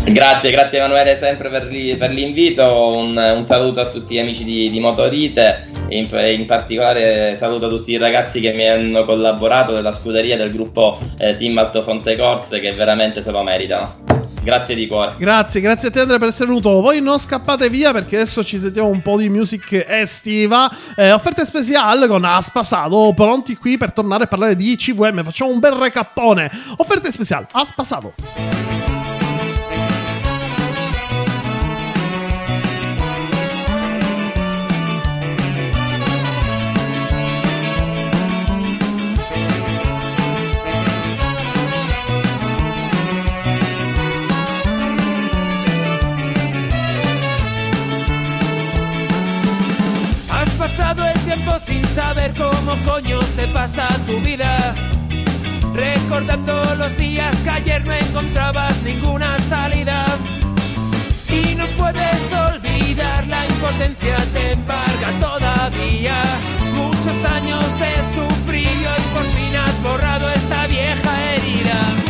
Grazie, 0.10 0.52
grazie 0.52 0.78
Emanuele 0.78 1.16
sempre 1.16 1.50
per, 1.50 1.68
per 1.98 2.12
l'invito, 2.12 2.98
un, 2.98 3.18
un 3.18 3.44
saluto 3.44 3.82
a 3.82 3.88
tutti 3.88 4.16
gli 4.16 4.20
amici 4.20 4.46
di, 4.46 4.70
di 4.70 4.80
Motorite 4.80 5.68
e 5.90 5.98
in, 5.98 6.08
in 6.40 6.46
particolare 6.46 7.36
saluto 7.36 7.68
tutti 7.68 7.92
i 7.92 7.98
ragazzi 7.98 8.40
che 8.40 8.54
mi 8.54 8.68
hanno 8.68 9.04
collaborato 9.04 9.74
della 9.74 9.92
scuderia 9.92 10.38
del 10.38 10.52
gruppo 10.52 10.98
eh, 11.18 11.36
Team 11.36 11.58
Altofonte 11.58 12.16
Corse 12.16 12.62
che 12.62 12.72
veramente 12.72 13.22
se 13.22 13.32
lo 13.32 13.44
meritano. 13.44 14.06
Grazie 14.42 14.76
di 14.76 14.88
cuore. 14.88 15.16
Grazie, 15.18 15.60
grazie 15.60 15.90
a 15.90 15.92
te 15.92 16.00
Andrea 16.00 16.20
per 16.20 16.30
essere 16.30 16.46
venuto. 16.46 16.80
Voi 16.80 17.02
non 17.02 17.20
scappate 17.20 17.70
via 17.70 17.92
perché 17.92 18.16
adesso 18.16 18.46
ci 18.46 18.58
sentiamo 18.60 18.88
un 18.88 19.02
po' 19.02 19.18
di 19.18 19.28
music 19.28 19.86
estiva. 19.86 20.72
Eh, 20.96 21.12
offerte 21.12 21.44
speciali 21.44 22.08
con 22.08 22.24
Aspasado, 22.24 23.12
pronti 23.14 23.58
qui 23.58 23.76
per 23.76 23.92
tornare 23.92 24.24
a 24.24 24.28
parlare 24.28 24.56
di 24.56 24.74
CVM. 24.78 25.22
Facciamo 25.22 25.52
un 25.52 25.60
bel 25.60 25.74
recappone. 25.74 26.50
Offerte 26.78 27.12
speciali, 27.12 27.46
Aspasado. 27.52 28.14
Sin 51.60 51.86
saber 51.88 52.34
cómo 52.36 52.76
coño 52.86 53.22
se 53.22 53.48
pasa 53.48 53.88
tu 54.06 54.20
vida. 54.20 54.76
Recordando 55.74 56.76
los 56.76 56.96
días 56.98 57.36
que 57.38 57.50
ayer 57.50 57.86
no 57.86 57.94
encontrabas 57.94 58.76
ninguna 58.84 59.38
salida. 59.50 60.06
Y 61.30 61.56
no 61.56 61.66
puedes 61.78 62.32
olvidar 62.52 63.28
la 63.28 63.46
impotencia 63.46 64.18
te 64.34 64.52
embarga 64.54 65.10
todavía. 65.20 66.16
Muchos 66.76 67.32
años 67.32 67.64
de 67.80 67.94
sufrido 68.14 68.90
y 68.98 69.14
por 69.14 69.26
fin 69.26 69.56
has 69.56 69.82
borrado 69.82 70.30
esta 70.30 70.68
vieja 70.68 71.34
herida. 71.34 72.07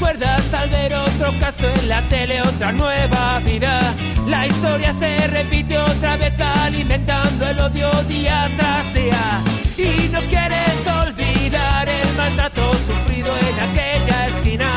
Acuerdas 0.00 0.54
al 0.54 0.70
ver 0.70 0.94
otro 0.94 1.30
caso 1.38 1.68
en 1.68 1.88
la 1.90 2.00
tele, 2.08 2.40
otra 2.40 2.72
nueva 2.72 3.38
vida. 3.40 3.94
La 4.26 4.46
historia 4.46 4.94
se 4.94 5.26
repite 5.26 5.76
otra 5.76 6.16
vez 6.16 6.32
alimentando 6.40 7.46
el 7.46 7.60
odio 7.60 7.90
día 8.08 8.50
tras 8.56 8.94
día. 8.94 9.42
Y 9.76 10.08
no 10.08 10.20
quieres 10.20 10.86
olvidar 11.04 11.86
el 11.86 12.08
maltrato 12.16 12.72
sufrido 12.72 13.30
en 13.48 13.70
aquella 13.70 14.26
esquina. 14.28 14.70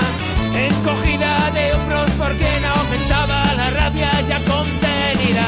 Encogida 0.53 1.51
de 1.51 1.73
hombros 1.73 2.11
porque 2.19 2.49
no 2.61 2.81
aumentaba 2.81 3.53
la 3.55 3.69
rabia 3.69 4.11
ya 4.27 4.39
contenida. 4.39 5.47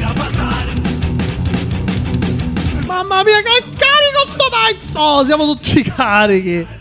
Mamma 3.01 3.23
mia, 3.23 3.41
che 3.41 3.63
carico 3.75 4.27
sto 4.27 4.49
pezzo! 4.51 5.25
Siamo 5.25 5.45
tutti 5.45 5.81
carichi. 5.81 6.80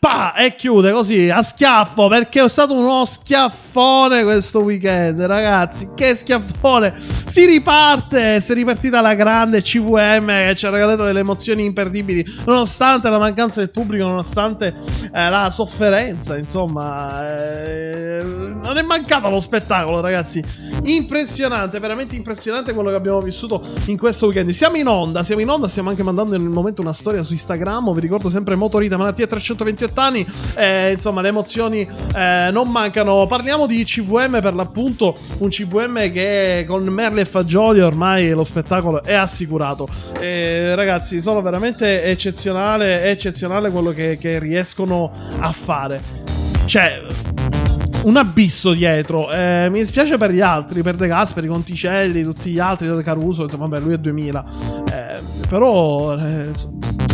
Pa! 0.00 0.32
E 0.32 0.54
chiude 0.54 0.92
così, 0.92 1.28
a 1.28 1.42
schiaffo, 1.42 2.08
perché 2.08 2.42
è 2.42 2.48
stato 2.48 2.72
uno 2.72 3.04
schiaffone 3.04 4.22
questo 4.22 4.60
weekend, 4.60 5.20
ragazzi. 5.20 5.90
Che 5.94 6.14
schiaffone! 6.14 6.94
Si 7.26 7.44
riparte, 7.44 8.40
si 8.40 8.52
è 8.52 8.54
ripartita 8.54 9.02
la 9.02 9.12
grande 9.12 9.60
CVM 9.60 10.26
che 10.46 10.54
ci 10.56 10.64
ha 10.64 10.70
regalato 10.70 11.04
delle 11.04 11.20
emozioni 11.20 11.66
imperdibili, 11.66 12.24
nonostante 12.46 13.10
la 13.10 13.18
mancanza 13.18 13.60
del 13.60 13.68
pubblico, 13.68 14.06
nonostante 14.06 14.74
eh, 15.12 15.28
la 15.28 15.50
sofferenza, 15.50 16.34
insomma. 16.38 17.36
eh, 17.36 18.22
non 18.24 18.78
è 18.78 18.82
mancato 18.82 19.28
lo 19.28 19.40
spettacolo, 19.40 20.00
ragazzi. 20.00 20.42
Impressionante, 20.84 21.78
veramente 21.78 22.16
impressionante 22.16 22.72
quello 22.72 22.88
che 22.88 22.96
abbiamo 22.96 23.20
vissuto 23.20 23.60
in 23.86 23.98
questo 23.98 24.26
weekend. 24.26 24.48
Siamo 24.50 24.76
in 24.76 24.86
onda, 24.86 25.22
siamo 25.22 25.42
in 25.42 25.50
onda, 25.50 25.68
stiamo 25.68 25.90
anche 25.90 26.02
mandando 26.02 26.30
nel 26.30 26.48
momento 26.48 26.80
una 26.80 26.94
storia 26.94 27.22
su 27.22 27.32
Instagram. 27.32 27.92
Vi 27.92 28.00
ricordo 28.00 28.30
sempre 28.30 28.54
Motorita 28.54 28.96
Malattia 28.96 29.26
328 29.26 29.88
anni. 29.98 30.26
Eh, 30.56 30.92
insomma, 30.92 31.20
le 31.20 31.28
emozioni 31.28 31.88
eh, 32.14 32.50
non 32.52 32.70
mancano. 32.70 33.26
Parliamo 33.26 33.66
di 33.66 33.84
CVM 33.84 34.40
per 34.40 34.54
l'appunto. 34.54 35.14
Un 35.38 35.48
CVM 35.48 36.10
che 36.12 36.64
con 36.66 36.84
Merli 36.84 37.20
e 37.20 37.24
Fagioli 37.24 37.80
ormai 37.80 38.30
lo 38.30 38.44
spettacolo 38.44 39.02
è 39.02 39.14
assicurato. 39.14 39.88
Eh, 40.18 40.74
ragazzi, 40.74 41.20
sono 41.20 41.40
veramente 41.42 42.04
eccezionale, 42.04 43.04
eccezionale 43.04 43.70
quello 43.70 43.90
che, 43.90 44.18
che 44.18 44.38
riescono 44.38 45.10
a 45.40 45.52
fare. 45.52 46.00
Cioè, 46.64 47.02
un 48.04 48.16
abisso 48.16 48.72
dietro. 48.72 49.30
Eh, 49.30 49.68
mi 49.70 49.78
dispiace 49.78 50.16
per 50.16 50.30
gli 50.30 50.40
altri, 50.40 50.82
per 50.82 50.94
De 50.94 51.06
Gasperi, 51.06 51.48
Conticelli, 51.48 52.22
tutti 52.22 52.50
gli 52.50 52.58
altri, 52.58 52.88
De 52.88 53.02
Caruso, 53.02 53.44
insomma, 53.44 53.66
vabbè, 53.66 53.82
lui 53.82 53.94
è 53.94 53.98
2000. 53.98 54.44
Eh, 54.92 55.20
però 55.48 56.16
eh, 56.16 56.50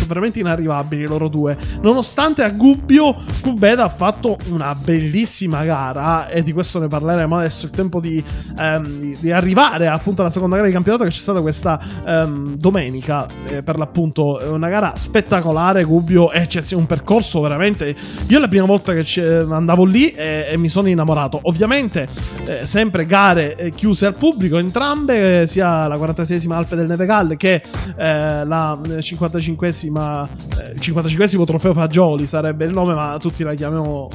veramente 0.07 0.39
inarrivabili 0.41 1.07
loro 1.07 1.29
due. 1.29 1.57
Nonostante 1.81 2.43
a 2.43 2.51
Gubbio, 2.51 3.23
Cubeda 3.41 3.85
ha 3.85 3.89
fatto 3.89 4.37
una 4.51 4.75
bellissima 4.75 5.65
gara 5.65 6.29
e 6.29 6.43
di 6.43 6.53
questo 6.53 6.79
ne 6.79 6.89
parleremo 6.89 7.37
adesso. 7.37 7.67
Il 7.67 7.73
tempo 7.73 8.01
di, 8.01 8.23
ehm, 8.59 9.17
di, 9.19 9.33
arrivare 9.33 9.89
appunto 9.89 10.23
alla 10.23 10.31
seconda 10.31 10.57
gara 10.57 10.69
di 10.69 10.75
campionato 10.75 11.05
che 11.05 11.11
c'è 11.11 11.21
stata 11.21 11.41
questa 11.41 11.81
ehm, 12.05 12.57
domenica, 12.57 13.27
eh, 13.47 13.63
per 13.63 13.79
l'appunto, 13.79 14.39
è 14.39 14.49
una 14.49 14.69
gara 14.69 14.95
spettacolare. 14.97 15.85
Gubbio 15.85 16.33
e 16.33 16.47
c'è 16.47 16.63
un 16.75 16.87
percorso 16.87 17.41
veramente. 17.41 17.95
Io 18.29 18.39
la 18.39 18.49
prima 18.49 18.67
volta 18.67 18.93
che 18.93 19.45
andavo 19.49 19.85
lì 19.85 20.11
e, 20.11 20.47
e 20.51 20.57
mi 20.57 20.69
sono 20.69 20.89
innamorato. 20.89 21.41
Ovviamente, 21.43 22.07
eh, 22.47 22.67
sempre 22.67 23.07
gare 23.07 23.57
eh, 23.57 23.71
chiuse 23.71 24.07
al 24.07 24.15
pubblico, 24.15 24.59
entrambe, 24.59 25.43
eh, 25.43 25.47
sia 25.47 25.87
la 25.87 25.97
46esima 25.97 26.53
Alpe 26.53 26.77
del 26.77 26.87
Nevegal 26.87 27.37
che 27.37 27.63
eh, 27.97 28.45
la 28.45 28.79
55esima, 28.83 29.96
eh, 29.97 30.73
il 30.73 30.81
55esimo 30.81 31.45
trofeo 31.45 31.73
Fagioli 31.73 32.27
sarebbe 32.27 32.65
il 32.65 32.73
nome, 32.73 32.95
ma 32.95 33.17
tutti 33.19 33.43
la 33.43 33.55
chiamiamo 33.55 34.09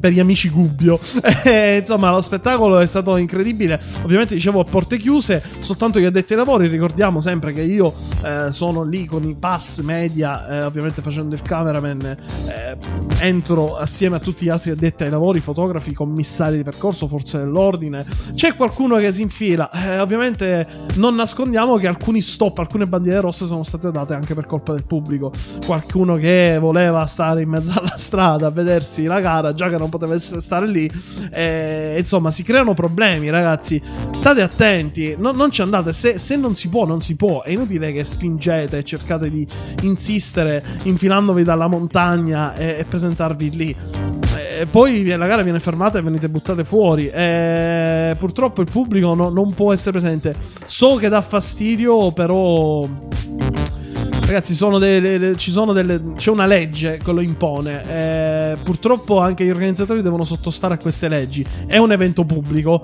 per 0.00 0.12
gli 0.12 0.20
amici 0.20 0.48
Gubbio. 0.48 0.98
insomma, 1.78 2.10
lo 2.10 2.20
spettacolo 2.20 2.78
è 2.78 2.86
stato 2.86 3.16
incredibile. 3.16 3.80
Ovviamente, 4.02 4.34
dicevo, 4.34 4.60
a 4.60 4.64
porte 4.64 4.96
chiuse, 4.98 5.42
soltanto 5.58 5.98
gli 5.98 6.04
addetti 6.04 6.32
ai 6.32 6.38
lavori. 6.38 6.68
Ricordiamo 6.68 7.20
sempre 7.20 7.52
che 7.52 7.62
io 7.62 7.92
sono 8.48 8.82
lì 8.82 9.04
con 9.06 9.22
i 9.28 9.34
pass 9.34 9.80
media, 9.80 10.64
ovviamente 10.66 11.02
facendo 11.02 11.34
il 11.34 11.42
cameraman, 11.42 12.16
entro 13.20 13.76
assieme 13.76 14.16
a 14.16 14.18
tutti 14.18 14.44
gli 14.44 14.48
altri 14.48 14.70
addetti 14.70 15.04
ai 15.04 15.10
lavori, 15.10 15.40
fotografi, 15.40 15.92
commissari 15.92 16.56
di 16.56 16.62
percorso, 16.62 17.08
forze 17.08 17.38
dell'ordine. 17.38 18.04
C'è 18.34 18.54
qualcuno 18.56 18.96
che 18.96 19.12
si 19.12 19.22
infila. 19.22 19.70
Eh, 19.70 20.00
ovviamente 20.00 20.66
non 20.96 21.14
nascondiamo 21.14 21.76
che 21.76 21.86
alcuni 21.86 22.20
stop, 22.20 22.58
alcune 22.58 22.86
bandiere 22.86 23.20
rosse 23.20 23.46
sono 23.46 23.62
state 23.62 23.90
date 23.90 24.14
anche 24.14 24.34
per 24.34 24.46
colpa 24.46 24.72
del 24.72 24.84
pubblico. 24.84 25.23
Qualcuno 25.64 26.14
che 26.14 26.58
voleva 26.60 27.06
stare 27.06 27.42
in 27.42 27.48
mezzo 27.48 27.72
alla 27.78 27.96
strada 27.96 28.48
a 28.48 28.50
vedersi 28.50 29.04
la 29.04 29.20
gara, 29.20 29.54
già 29.54 29.68
che 29.68 29.76
non 29.76 29.88
poteva 29.88 30.18
stare 30.18 30.66
lì. 30.66 30.90
Eh, 31.30 31.96
insomma, 31.98 32.30
si 32.30 32.42
creano 32.42 32.74
problemi, 32.74 33.30
ragazzi. 33.30 33.80
State 34.12 34.42
attenti, 34.42 35.14
no, 35.18 35.32
non 35.32 35.50
ci 35.50 35.62
andate. 35.62 35.92
Se, 35.92 36.18
se 36.18 36.36
non 36.36 36.54
si 36.54 36.68
può, 36.68 36.86
non 36.86 37.00
si 37.00 37.16
può. 37.16 37.42
È 37.42 37.50
inutile 37.50 37.92
che 37.92 38.04
spingete 38.04 38.78
e 38.78 38.84
cercate 38.84 39.30
di 39.30 39.46
insistere 39.82 40.62
infilandovi 40.82 41.42
dalla 41.42 41.66
montagna 41.66 42.54
e, 42.54 42.76
e 42.78 42.84
presentarvi 42.84 43.50
lì 43.50 43.76
e 44.60 44.66
poi 44.66 45.04
la 45.04 45.26
gara 45.26 45.42
viene 45.42 45.58
fermata 45.58 45.98
e 45.98 46.02
venite 46.02 46.28
buttate 46.28 46.64
fuori. 46.64 47.08
E 47.08 48.14
purtroppo 48.18 48.60
il 48.60 48.70
pubblico 48.70 49.14
no, 49.14 49.28
non 49.28 49.52
può 49.52 49.72
essere 49.72 49.98
presente. 49.98 50.34
So 50.66 50.94
che 50.96 51.08
dà 51.08 51.20
fastidio, 51.22 52.12
però 52.12 52.86
Ragazzi, 54.26 54.54
sono 54.54 54.78
delle, 54.78 55.38
sono 55.38 55.74
delle, 55.74 56.14
c'è 56.16 56.30
una 56.30 56.46
legge 56.46 56.98
che 57.02 57.12
lo 57.12 57.20
impone. 57.20 57.82
Eh, 57.86 58.56
purtroppo 58.62 59.20
anche 59.20 59.44
gli 59.44 59.50
organizzatori 59.50 60.00
devono 60.00 60.24
sottostare 60.24 60.74
a 60.74 60.78
queste 60.78 61.08
leggi. 61.08 61.46
È 61.66 61.76
un 61.76 61.92
evento 61.92 62.24
pubblico. 62.24 62.80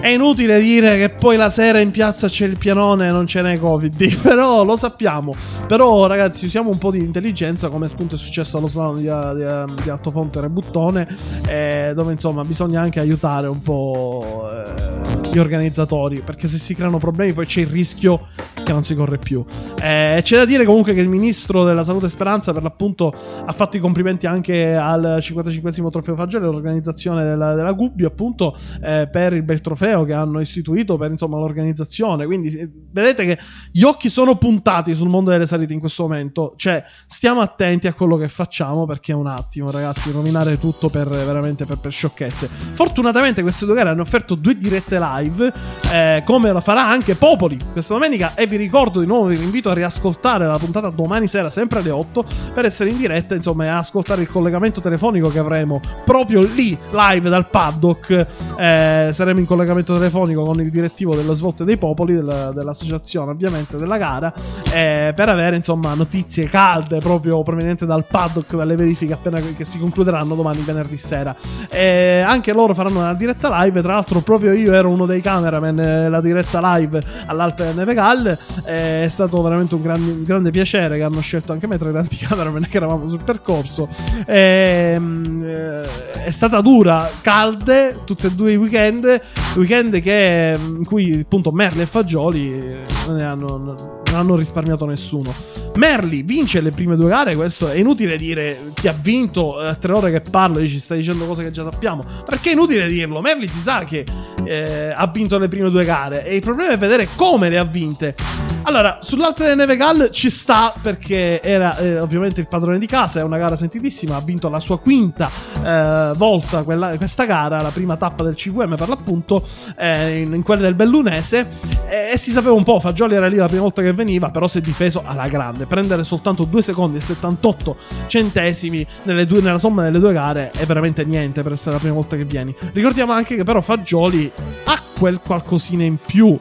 È 0.00 0.08
inutile 0.08 0.58
dire 0.58 0.98
che 0.98 1.10
poi 1.10 1.36
la 1.36 1.48
sera 1.48 1.78
in 1.78 1.92
piazza 1.92 2.28
c'è 2.28 2.44
il 2.44 2.58
pianone 2.58 3.06
e 3.06 3.12
non 3.12 3.28
ce 3.28 3.40
n'è 3.40 3.56
Covid. 3.56 4.18
Però 4.20 4.64
lo 4.64 4.76
sappiamo. 4.76 5.32
Però, 5.68 6.06
ragazzi, 6.06 6.46
usiamo 6.46 6.70
un 6.70 6.78
po' 6.78 6.90
di 6.90 6.98
intelligenza, 6.98 7.68
come 7.68 7.86
appunto 7.86 8.16
è 8.16 8.18
successo 8.18 8.58
allo 8.58 8.66
slalom 8.66 8.96
di, 8.96 9.02
di, 9.02 9.82
di 9.84 9.90
Altofonte 9.90 10.40
Rebuttone. 10.40 11.06
Eh, 11.46 11.92
dove 11.94 12.10
insomma 12.10 12.42
bisogna 12.42 12.80
anche 12.80 12.98
aiutare 12.98 13.46
un 13.46 13.62
po'. 13.62 14.48
Eh, 14.52 15.09
gli 15.30 15.38
organizzatori, 15.38 16.20
perché 16.20 16.48
se 16.48 16.58
si 16.58 16.74
creano 16.74 16.98
problemi 16.98 17.32
poi 17.32 17.46
c'è 17.46 17.60
il 17.60 17.68
rischio 17.68 18.28
che 18.64 18.72
non 18.72 18.84
si 18.84 18.94
corre 18.94 19.18
più. 19.18 19.44
Eh, 19.80 20.20
c'è 20.22 20.36
da 20.36 20.44
dire 20.44 20.64
comunque 20.64 20.92
che 20.92 21.00
il 21.00 21.08
ministro 21.08 21.64
della 21.64 21.84
Salute 21.84 22.06
e 22.06 22.08
Speranza 22.08 22.52
per 22.52 22.62
l'appunto 22.62 23.14
ha 23.44 23.52
fatto 23.52 23.76
i 23.76 23.80
complimenti 23.80 24.26
anche 24.26 24.74
al 24.74 25.18
55 25.20 25.90
trofeo 25.90 26.16
Fagioli, 26.16 26.44
l'organizzazione 26.44 27.24
della, 27.24 27.54
della 27.54 27.72
Gubbio 27.72 28.08
appunto 28.08 28.56
eh, 28.82 29.08
per 29.10 29.32
il 29.32 29.42
bel 29.42 29.60
trofeo 29.60 30.04
che 30.04 30.12
hanno 30.12 30.40
istituito 30.40 30.96
per 30.96 31.10
insomma 31.10 31.38
l'organizzazione. 31.38 32.26
Quindi 32.26 32.50
vedete 32.90 33.24
che 33.24 33.38
gli 33.70 33.82
occhi 33.82 34.08
sono 34.08 34.36
puntati 34.36 34.94
sul 34.94 35.08
mondo 35.08 35.30
delle 35.30 35.46
salite 35.46 35.72
in 35.72 35.80
questo 35.80 36.02
momento, 36.02 36.54
cioè 36.56 36.82
stiamo 37.06 37.40
attenti 37.40 37.86
a 37.86 37.94
quello 37.94 38.16
che 38.16 38.28
facciamo 38.28 38.84
perché 38.84 39.12
è 39.12 39.14
un 39.14 39.28
attimo 39.28 39.70
ragazzi, 39.70 40.10
rovinare 40.10 40.58
tutto 40.58 40.88
per 40.88 41.08
veramente 41.08 41.64
per, 41.64 41.78
per 41.78 41.92
sciocchezze. 41.92 42.48
Fortunatamente 42.48 43.42
queste 43.42 43.64
due 43.64 43.76
gare 43.76 43.90
hanno 43.90 44.02
offerto 44.02 44.34
due 44.34 44.56
dirette 44.56 44.98
live 44.98 45.19
live, 45.20 45.52
eh, 45.92 46.22
come 46.24 46.52
la 46.52 46.60
farà 46.60 46.86
anche 46.86 47.14
Popoli 47.14 47.58
questa 47.72 47.94
domenica. 47.94 48.34
E 48.34 48.46
vi 48.46 48.56
ricordo 48.56 49.00
di 49.00 49.06
nuovo, 49.06 49.26
vi 49.26 49.42
invito 49.42 49.70
a 49.70 49.74
riascoltare 49.74 50.46
la 50.46 50.58
puntata 50.58 50.88
domani 50.90 51.28
sera, 51.28 51.50
sempre 51.50 51.80
alle 51.80 51.90
8, 51.90 52.24
per 52.54 52.64
essere 52.64 52.90
in 52.90 52.96
diretta, 52.96 53.34
insomma, 53.34 53.64
e 53.64 53.68
ascoltare 53.68 54.22
il 54.22 54.28
collegamento 54.28 54.80
telefonico 54.80 55.28
che 55.28 55.38
avremo 55.38 55.80
proprio 56.04 56.40
lì, 56.40 56.76
live 56.90 57.28
dal 57.28 57.48
paddock. 57.48 58.26
Eh, 58.58 59.10
saremo 59.12 59.38
in 59.38 59.46
collegamento 59.46 59.94
telefonico 59.94 60.42
con 60.42 60.60
il 60.60 60.70
direttivo 60.70 61.14
della 61.14 61.34
svolta 61.34 61.64
dei 61.64 61.76
Popoli, 61.76 62.14
della, 62.14 62.52
dell'associazione, 62.52 63.30
ovviamente, 63.30 63.76
della 63.76 63.96
gara, 63.96 64.32
eh, 64.72 65.12
per 65.14 65.28
avere, 65.28 65.56
insomma, 65.56 65.94
notizie 65.94 66.48
calde 66.48 66.98
proprio 66.98 67.42
provenienti 67.42 67.86
dal 67.86 68.04
paddock, 68.04 68.54
dalle 68.54 68.76
verifiche 68.76 69.12
appena 69.12 69.40
che 69.40 69.64
si 69.64 69.78
concluderanno 69.78 70.34
domani 70.34 70.60
venerdì 70.60 70.98
sera. 70.98 71.34
Eh, 71.70 72.20
anche 72.20 72.52
loro 72.52 72.74
faranno 72.74 73.00
una 73.00 73.14
diretta 73.14 73.62
live, 73.62 73.82
tra 73.82 73.94
l'altro 73.94 74.20
proprio 74.20 74.52
io 74.52 74.72
ero 74.72 74.88
uno 74.88 75.06
dei 75.10 75.20
cameraman 75.20 75.78
eh, 75.78 76.08
la 76.08 76.20
diretta 76.20 76.76
live 76.76 77.00
all'Alpe 77.26 77.72
Nevegal. 77.74 78.38
Eh, 78.64 79.04
è 79.04 79.08
stato 79.08 79.42
veramente 79.42 79.74
un 79.74 79.82
grande, 79.82 80.10
un 80.12 80.22
grande, 80.22 80.50
piacere 80.50 80.96
che 80.96 81.02
hanno 81.02 81.20
scelto 81.20 81.52
anche 81.52 81.66
me 81.66 81.78
tra 81.78 81.90
i 81.90 81.92
tanti 81.92 82.16
cameraman 82.24 82.66
che 82.68 82.76
eravamo 82.76 83.08
sul 83.08 83.22
percorso. 83.22 83.88
Ehm, 84.26 85.44
eh, 85.44 86.24
è 86.24 86.30
stata 86.30 86.60
dura, 86.60 87.08
calde, 87.20 87.98
tutti 88.04 88.26
e 88.26 88.30
due 88.32 88.52
i 88.52 88.56
weekend. 88.56 89.20
Weekend 89.56 90.00
che, 90.00 90.56
in 90.58 90.84
cui 90.84 91.20
appunto 91.20 91.50
Merle 91.50 91.82
e 91.82 91.86
Fagioli 91.86 92.78
non 93.06 93.16
ne 93.16 93.24
hanno, 93.24 93.99
non 94.10 94.20
hanno 94.20 94.36
risparmiato 94.36 94.84
nessuno. 94.84 95.32
Merli 95.76 96.22
vince 96.22 96.60
le 96.60 96.70
prime 96.70 96.96
due 96.96 97.08
gare, 97.08 97.34
questo 97.34 97.68
è 97.68 97.76
inutile 97.76 98.16
dire 98.16 98.72
chi 98.74 98.88
ha 98.88 98.96
vinto, 99.00 99.58
a 99.58 99.74
tre 99.76 99.92
ore 99.92 100.10
che 100.10 100.20
parlo 100.20 100.66
ci 100.66 100.78
stai 100.78 100.98
dicendo 100.98 101.26
cose 101.26 101.42
che 101.42 101.50
già 101.52 101.68
sappiamo, 101.70 102.04
perché 102.24 102.50
è 102.50 102.52
inutile 102.52 102.86
dirlo, 102.88 103.20
Merli 103.20 103.46
si 103.46 103.58
sa 103.58 103.84
che 103.84 104.04
eh, 104.44 104.92
ha 104.94 105.06
vinto 105.06 105.38
le 105.38 105.48
prime 105.48 105.70
due 105.70 105.84
gare 105.84 106.24
e 106.26 106.34
il 106.34 106.40
problema 106.40 106.72
è 106.72 106.78
vedere 106.78 107.08
come 107.14 107.48
le 107.48 107.58
ha 107.58 107.64
vinte. 107.64 108.14
Allora, 108.62 108.98
sull'Alpe 109.00 109.46
del 109.46 109.56
Nevegal 109.56 110.10
ci 110.12 110.28
sta 110.30 110.72
perché 110.80 111.40
era 111.42 111.76
eh, 111.78 111.98
ovviamente 111.98 112.40
il 112.40 112.46
padrone 112.46 112.78
di 112.78 112.86
casa, 112.86 113.20
è 113.20 113.22
una 113.22 113.38
gara 113.38 113.56
sentitissima, 113.56 114.16
ha 114.16 114.20
vinto 114.20 114.48
la 114.48 114.60
sua 114.60 114.78
quinta 114.78 115.30
eh, 115.64 116.12
volta 116.14 116.62
quella, 116.62 116.96
questa 116.96 117.24
gara, 117.24 117.62
la 117.62 117.70
prima 117.70 117.96
tappa 117.96 118.22
del 118.22 118.34
CVM 118.34 118.76
per 118.76 118.88
l'appunto, 118.88 119.46
eh, 119.76 120.20
in, 120.20 120.34
in 120.34 120.42
quella 120.42 120.62
del 120.62 120.74
Bellunese 120.74 121.56
e, 121.88 122.16
si 122.18 122.30
sapeva 122.30 122.52
un 122.52 122.62
po', 122.62 122.78
Fagioli 122.78 123.14
era 123.14 123.26
lì 123.26 123.36
la 123.36 123.46
prima 123.46 123.62
volta 123.62 123.82
che 123.82 123.92
veniva, 123.92 124.30
però 124.30 124.46
si 124.46 124.58
è 124.58 124.60
difeso 124.60 125.02
alla 125.04 125.26
grande. 125.26 125.66
Prendere 125.66 126.04
soltanto 126.04 126.44
2 126.44 126.62
secondi 126.62 126.98
e 126.98 127.00
78 127.00 127.76
centesimi 128.06 128.86
due, 129.02 129.40
nella 129.40 129.58
somma 129.58 129.82
delle 129.82 129.98
due 129.98 130.12
gare 130.12 130.50
è 130.50 130.66
veramente 130.66 131.04
niente 131.04 131.42
per 131.42 131.52
essere 131.52 131.72
la 131.72 131.78
prima 131.78 131.94
volta 131.94 132.14
che 132.16 132.24
vieni. 132.24 132.54
Ricordiamo 132.72 133.12
anche 133.12 133.36
che 133.36 133.42
però 133.42 133.60
Fagioli 133.60 134.30
ha 134.64 134.80
quel 134.96 135.18
qualcosina 135.18 135.82
in 135.82 135.96
più 135.96 136.38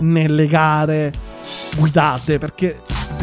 nelle 0.00 0.46
gare 0.46 1.12
guidate 1.76 2.38
perché 2.38 2.80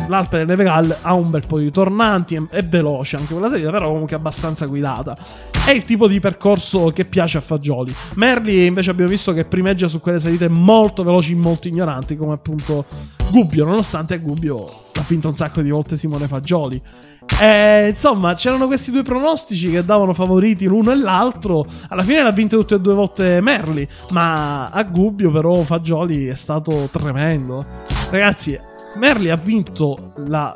l'Alpe 0.08 0.38
del 0.38 0.48
Nevegal 0.48 0.98
ha 1.02 1.14
un 1.14 1.30
bel 1.30 1.46
po' 1.48 1.60
di 1.60 1.72
tornanti, 1.72 2.40
è 2.50 2.62
veloce 2.64 3.16
anche 3.16 3.34
quella 3.34 3.50
salita, 3.50 3.72
però 3.72 3.90
comunque 3.92 4.16
abbastanza 4.16 4.66
guidata. 4.66 5.18
È 5.66 5.72
il 5.72 5.84
tipo 5.84 6.08
di 6.08 6.20
percorso 6.20 6.92
che 6.92 7.06
piace 7.06 7.38
a 7.38 7.42
Fagioli. 7.42 7.94
Merli 8.16 8.66
invece 8.66 8.90
abbiamo 8.90 9.10
visto 9.10 9.32
che 9.34 9.46
primeggia 9.46 9.88
su 9.88 10.00
quelle 10.00 10.20
salite 10.20 10.50
molto 10.50 11.04
veloci, 11.04 11.36
molto 11.36 11.68
ignoranti, 11.68 12.16
come 12.18 12.34
appunto 12.34 12.86
Gubbio, 13.30 13.66
nonostante 13.66 14.20
Gubbio 14.20 14.90
ha 14.94 15.06
vinto 15.08 15.30
un 15.30 15.36
sacco 15.36 15.62
di 15.62 15.70
volte 15.70 15.98
Simone 15.98 16.28
Fagioli. 16.28 16.82
E, 17.42 17.90
insomma, 17.90 18.36
c'erano 18.36 18.68
questi 18.68 18.92
due 18.92 19.02
pronostici 19.02 19.72
che 19.72 19.84
davano 19.84 20.14
favoriti 20.14 20.66
l'uno 20.66 20.92
e 20.92 20.96
l'altro. 20.96 21.66
Alla 21.88 22.04
fine 22.04 22.22
l'ha 22.22 22.30
vinto 22.30 22.60
tutte 22.60 22.76
e 22.76 22.80
due 22.80 22.94
volte 22.94 23.42
Merli, 23.42 23.88
ma 24.12 24.66
a 24.66 24.84
Gubbio 24.84 25.32
però 25.32 25.56
Fagioli 25.64 26.28
è 26.28 26.36
stato 26.36 26.88
tremendo. 26.92 27.66
Ragazzi, 28.12 28.60
Merli 28.96 29.32
ha 29.32 29.36
vinto 29.38 30.14
la 30.28 30.56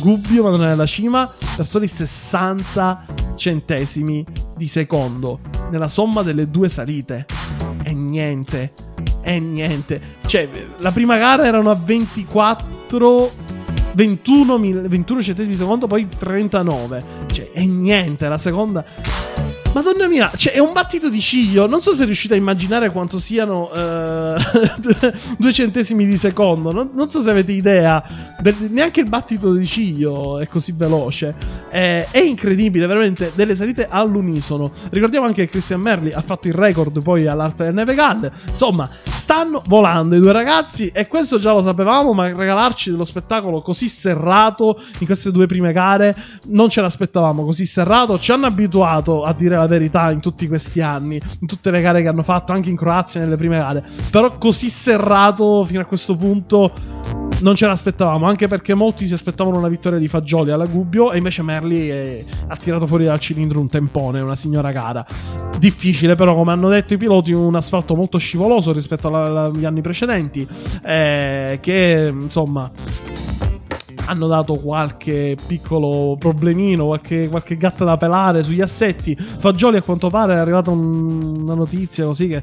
Gubbio, 0.00 0.44
ma 0.44 0.50
non 0.50 0.64
è 0.64 0.72
la 0.76 0.86
cima, 0.86 1.28
per 1.56 1.66
soli 1.66 1.88
60 1.88 3.04
centesimi 3.34 4.24
di 4.56 4.68
secondo 4.68 5.40
nella 5.70 5.88
somma 5.88 6.22
delle 6.22 6.48
due 6.48 6.68
salite. 6.68 7.26
E 7.82 7.92
niente, 7.92 8.72
e 9.22 9.40
niente. 9.40 10.00
Cioè, 10.24 10.48
la 10.76 10.92
prima 10.92 11.16
gara 11.16 11.46
erano 11.46 11.70
a 11.70 11.74
24 11.74 13.50
21, 13.94 14.58
21 14.58 15.22
centesimi 15.22 15.52
di 15.54 15.58
secondo, 15.58 15.86
poi 15.86 16.08
39. 16.08 17.02
Cioè, 17.26 17.50
è 17.52 17.64
niente. 17.64 18.28
La 18.28 18.38
seconda 18.38 18.84
Madonna 19.74 20.06
mia, 20.06 20.30
cioè 20.36 20.52
è 20.52 20.58
un 20.58 20.74
battito 20.74 21.08
di 21.08 21.20
ciglio. 21.20 21.66
Non 21.66 21.80
so 21.80 21.92
se 21.92 22.04
riuscite 22.04 22.34
a 22.34 22.36
immaginare 22.36 22.92
quanto 22.92 23.16
siano 23.16 23.72
eh, 23.72 24.34
due 25.38 25.52
centesimi 25.52 26.04
di 26.04 26.18
secondo. 26.18 26.70
Non, 26.70 26.90
non 26.92 27.08
so 27.08 27.20
se 27.20 27.30
avete 27.30 27.52
idea. 27.52 28.04
neanche 28.68 29.00
il 29.00 29.08
battito 29.08 29.54
di 29.54 29.64
ciglio 29.64 30.38
è 30.40 30.46
così 30.46 30.72
veloce. 30.76 31.34
Eh, 31.70 32.06
è 32.10 32.18
incredibile, 32.18 32.86
veramente. 32.86 33.32
Delle 33.34 33.56
salite 33.56 33.88
all'unisono. 33.88 34.70
Ricordiamo 34.90 35.24
anche 35.24 35.44
che 35.46 35.50
Christian 35.50 35.80
Merli 35.80 36.12
ha 36.12 36.20
fatto 36.20 36.48
il 36.48 36.54
record 36.54 37.02
poi 37.02 37.26
all'Arte 37.26 37.64
del 37.64 37.72
Neve 37.72 37.94
Galle. 37.94 38.30
Insomma, 38.48 38.90
stanno 39.04 39.62
volando 39.68 40.14
i 40.16 40.20
due 40.20 40.32
ragazzi. 40.32 40.90
E 40.92 41.08
questo 41.08 41.38
già 41.38 41.54
lo 41.54 41.62
sapevamo. 41.62 42.12
Ma 42.12 42.26
regalarci 42.26 42.90
dello 42.90 43.04
spettacolo 43.04 43.62
così 43.62 43.88
serrato 43.88 44.78
in 44.98 45.06
queste 45.06 45.30
due 45.30 45.46
prime 45.46 45.72
gare 45.72 46.14
non 46.48 46.68
ce 46.68 46.82
l'aspettavamo 46.82 47.42
così 47.42 47.64
serrato. 47.64 48.18
Ci 48.18 48.32
hanno 48.32 48.44
abituato 48.44 49.22
a 49.22 49.32
dire 49.32 49.60
la 49.62 49.68
verità 49.68 50.10
in 50.10 50.20
tutti 50.20 50.46
questi 50.48 50.80
anni, 50.80 51.20
in 51.40 51.46
tutte 51.46 51.70
le 51.70 51.80
gare 51.80 52.02
che 52.02 52.08
hanno 52.08 52.22
fatto, 52.22 52.52
anche 52.52 52.68
in 52.68 52.76
Croazia 52.76 53.20
nelle 53.20 53.36
prime 53.36 53.58
gare. 53.58 53.84
Però 54.10 54.36
così 54.38 54.68
serrato 54.68 55.64
fino 55.64 55.80
a 55.80 55.84
questo 55.84 56.16
punto 56.16 56.72
non 57.40 57.56
ce 57.56 57.66
l'aspettavamo, 57.66 58.26
anche 58.26 58.46
perché 58.46 58.74
molti 58.74 59.06
si 59.06 59.12
aspettavano 59.12 59.58
una 59.58 59.68
vittoria 59.68 59.98
di 59.98 60.08
Fagioli 60.08 60.52
alla 60.52 60.66
Gubbio 60.66 61.12
e 61.12 61.16
invece 61.16 61.42
Merli 61.42 61.90
eh, 61.90 62.24
ha 62.46 62.56
tirato 62.56 62.86
fuori 62.86 63.04
dal 63.04 63.18
cilindro 63.18 63.60
un 63.60 63.68
tempone, 63.68 64.20
una 64.20 64.36
signora 64.36 64.70
gara. 64.70 65.04
Difficile 65.58 66.14
però, 66.14 66.34
come 66.34 66.52
hanno 66.52 66.68
detto 66.68 66.94
i 66.94 66.98
piloti, 66.98 67.32
un 67.32 67.54
asfalto 67.54 67.94
molto 67.94 68.18
scivoloso 68.18 68.72
rispetto 68.72 69.08
alla- 69.08 69.44
agli 69.44 69.64
anni 69.64 69.80
precedenti, 69.80 70.46
eh, 70.84 71.58
che 71.60 72.12
insomma 72.12 72.70
hanno 74.06 74.26
dato 74.26 74.54
qualche 74.54 75.36
piccolo 75.46 76.16
problemino, 76.18 76.86
qualche, 76.86 77.28
qualche 77.28 77.56
gatta 77.56 77.84
da 77.84 77.96
pelare 77.96 78.42
sugli 78.42 78.60
assetti. 78.60 79.16
Fagioli, 79.16 79.76
a 79.76 79.82
quanto 79.82 80.08
pare, 80.08 80.34
è 80.34 80.38
arrivata 80.38 80.70
un- 80.70 81.40
una 81.42 81.54
notizia 81.54 82.04
così 82.04 82.28
che 82.28 82.42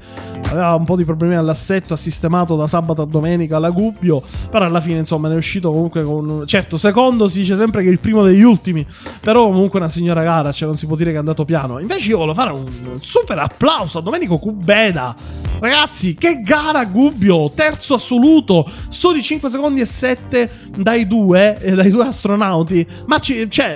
aveva 0.50 0.76
un 0.76 0.86
po' 0.86 0.96
di 0.96 1.06
problemi 1.06 1.36
all'assetto, 1.36 1.94
ha 1.94 1.98
sistemato 1.98 2.56
da 2.56 2.68
sabato 2.68 3.02
a 3.02 3.06
domenica 3.06 3.58
alla 3.58 3.70
Gubbio. 3.70 4.22
Però 4.50 4.66
alla 4.66 4.82
fine, 4.82 5.00
insomma, 5.00 5.28
ne 5.28 5.36
è 5.36 5.38
uscito 5.38 5.72
comunque 5.72 6.04
con. 6.04 6.44
Certo, 6.46 6.78
secondo 6.78 7.28
si 7.28 7.40
dice 7.40 7.56
sempre 7.56 7.82
che 7.82 7.90
è 7.90 7.92
il 7.92 8.00
primo 8.00 8.24
degli 8.24 8.44
ultimi. 8.44 8.86
Però 9.20 9.46
comunque 9.46 9.80
una 9.80 9.90
signora 9.90 10.24
gara, 10.24 10.52
cioè 10.52 10.68
non 10.68 10.78
si 10.78 10.86
può 10.86 10.96
dire 10.96 11.10
che 11.12 11.18
è 11.18 11.20
andato 11.20 11.46
piano. 11.46 11.80
Invece 11.80 12.10
io 12.10 12.18
volevo 12.18 12.36
fare 12.36 12.52
un 12.52 12.66
super 13.02 13.38
applauso 13.40 14.00
a 14.00 14.02
Domenico 14.02 14.38
Cubeda. 14.40 15.16
Ragazzi, 15.60 16.16
che 16.16 16.42
gara 16.42 16.86
Gubbio! 16.86 17.52
Terzo 17.54 17.96
assoluto, 17.96 18.66
soli 18.88 19.22
5 19.22 19.50
secondi 19.50 19.82
e 19.82 19.86
7 19.86 20.50
dai 20.78 21.06
due, 21.06 21.59
dai 21.60 21.90
due 21.90 22.06
astronauti. 22.06 22.86
Ma 23.08 23.20
ci, 23.20 23.50
cioè, 23.50 23.76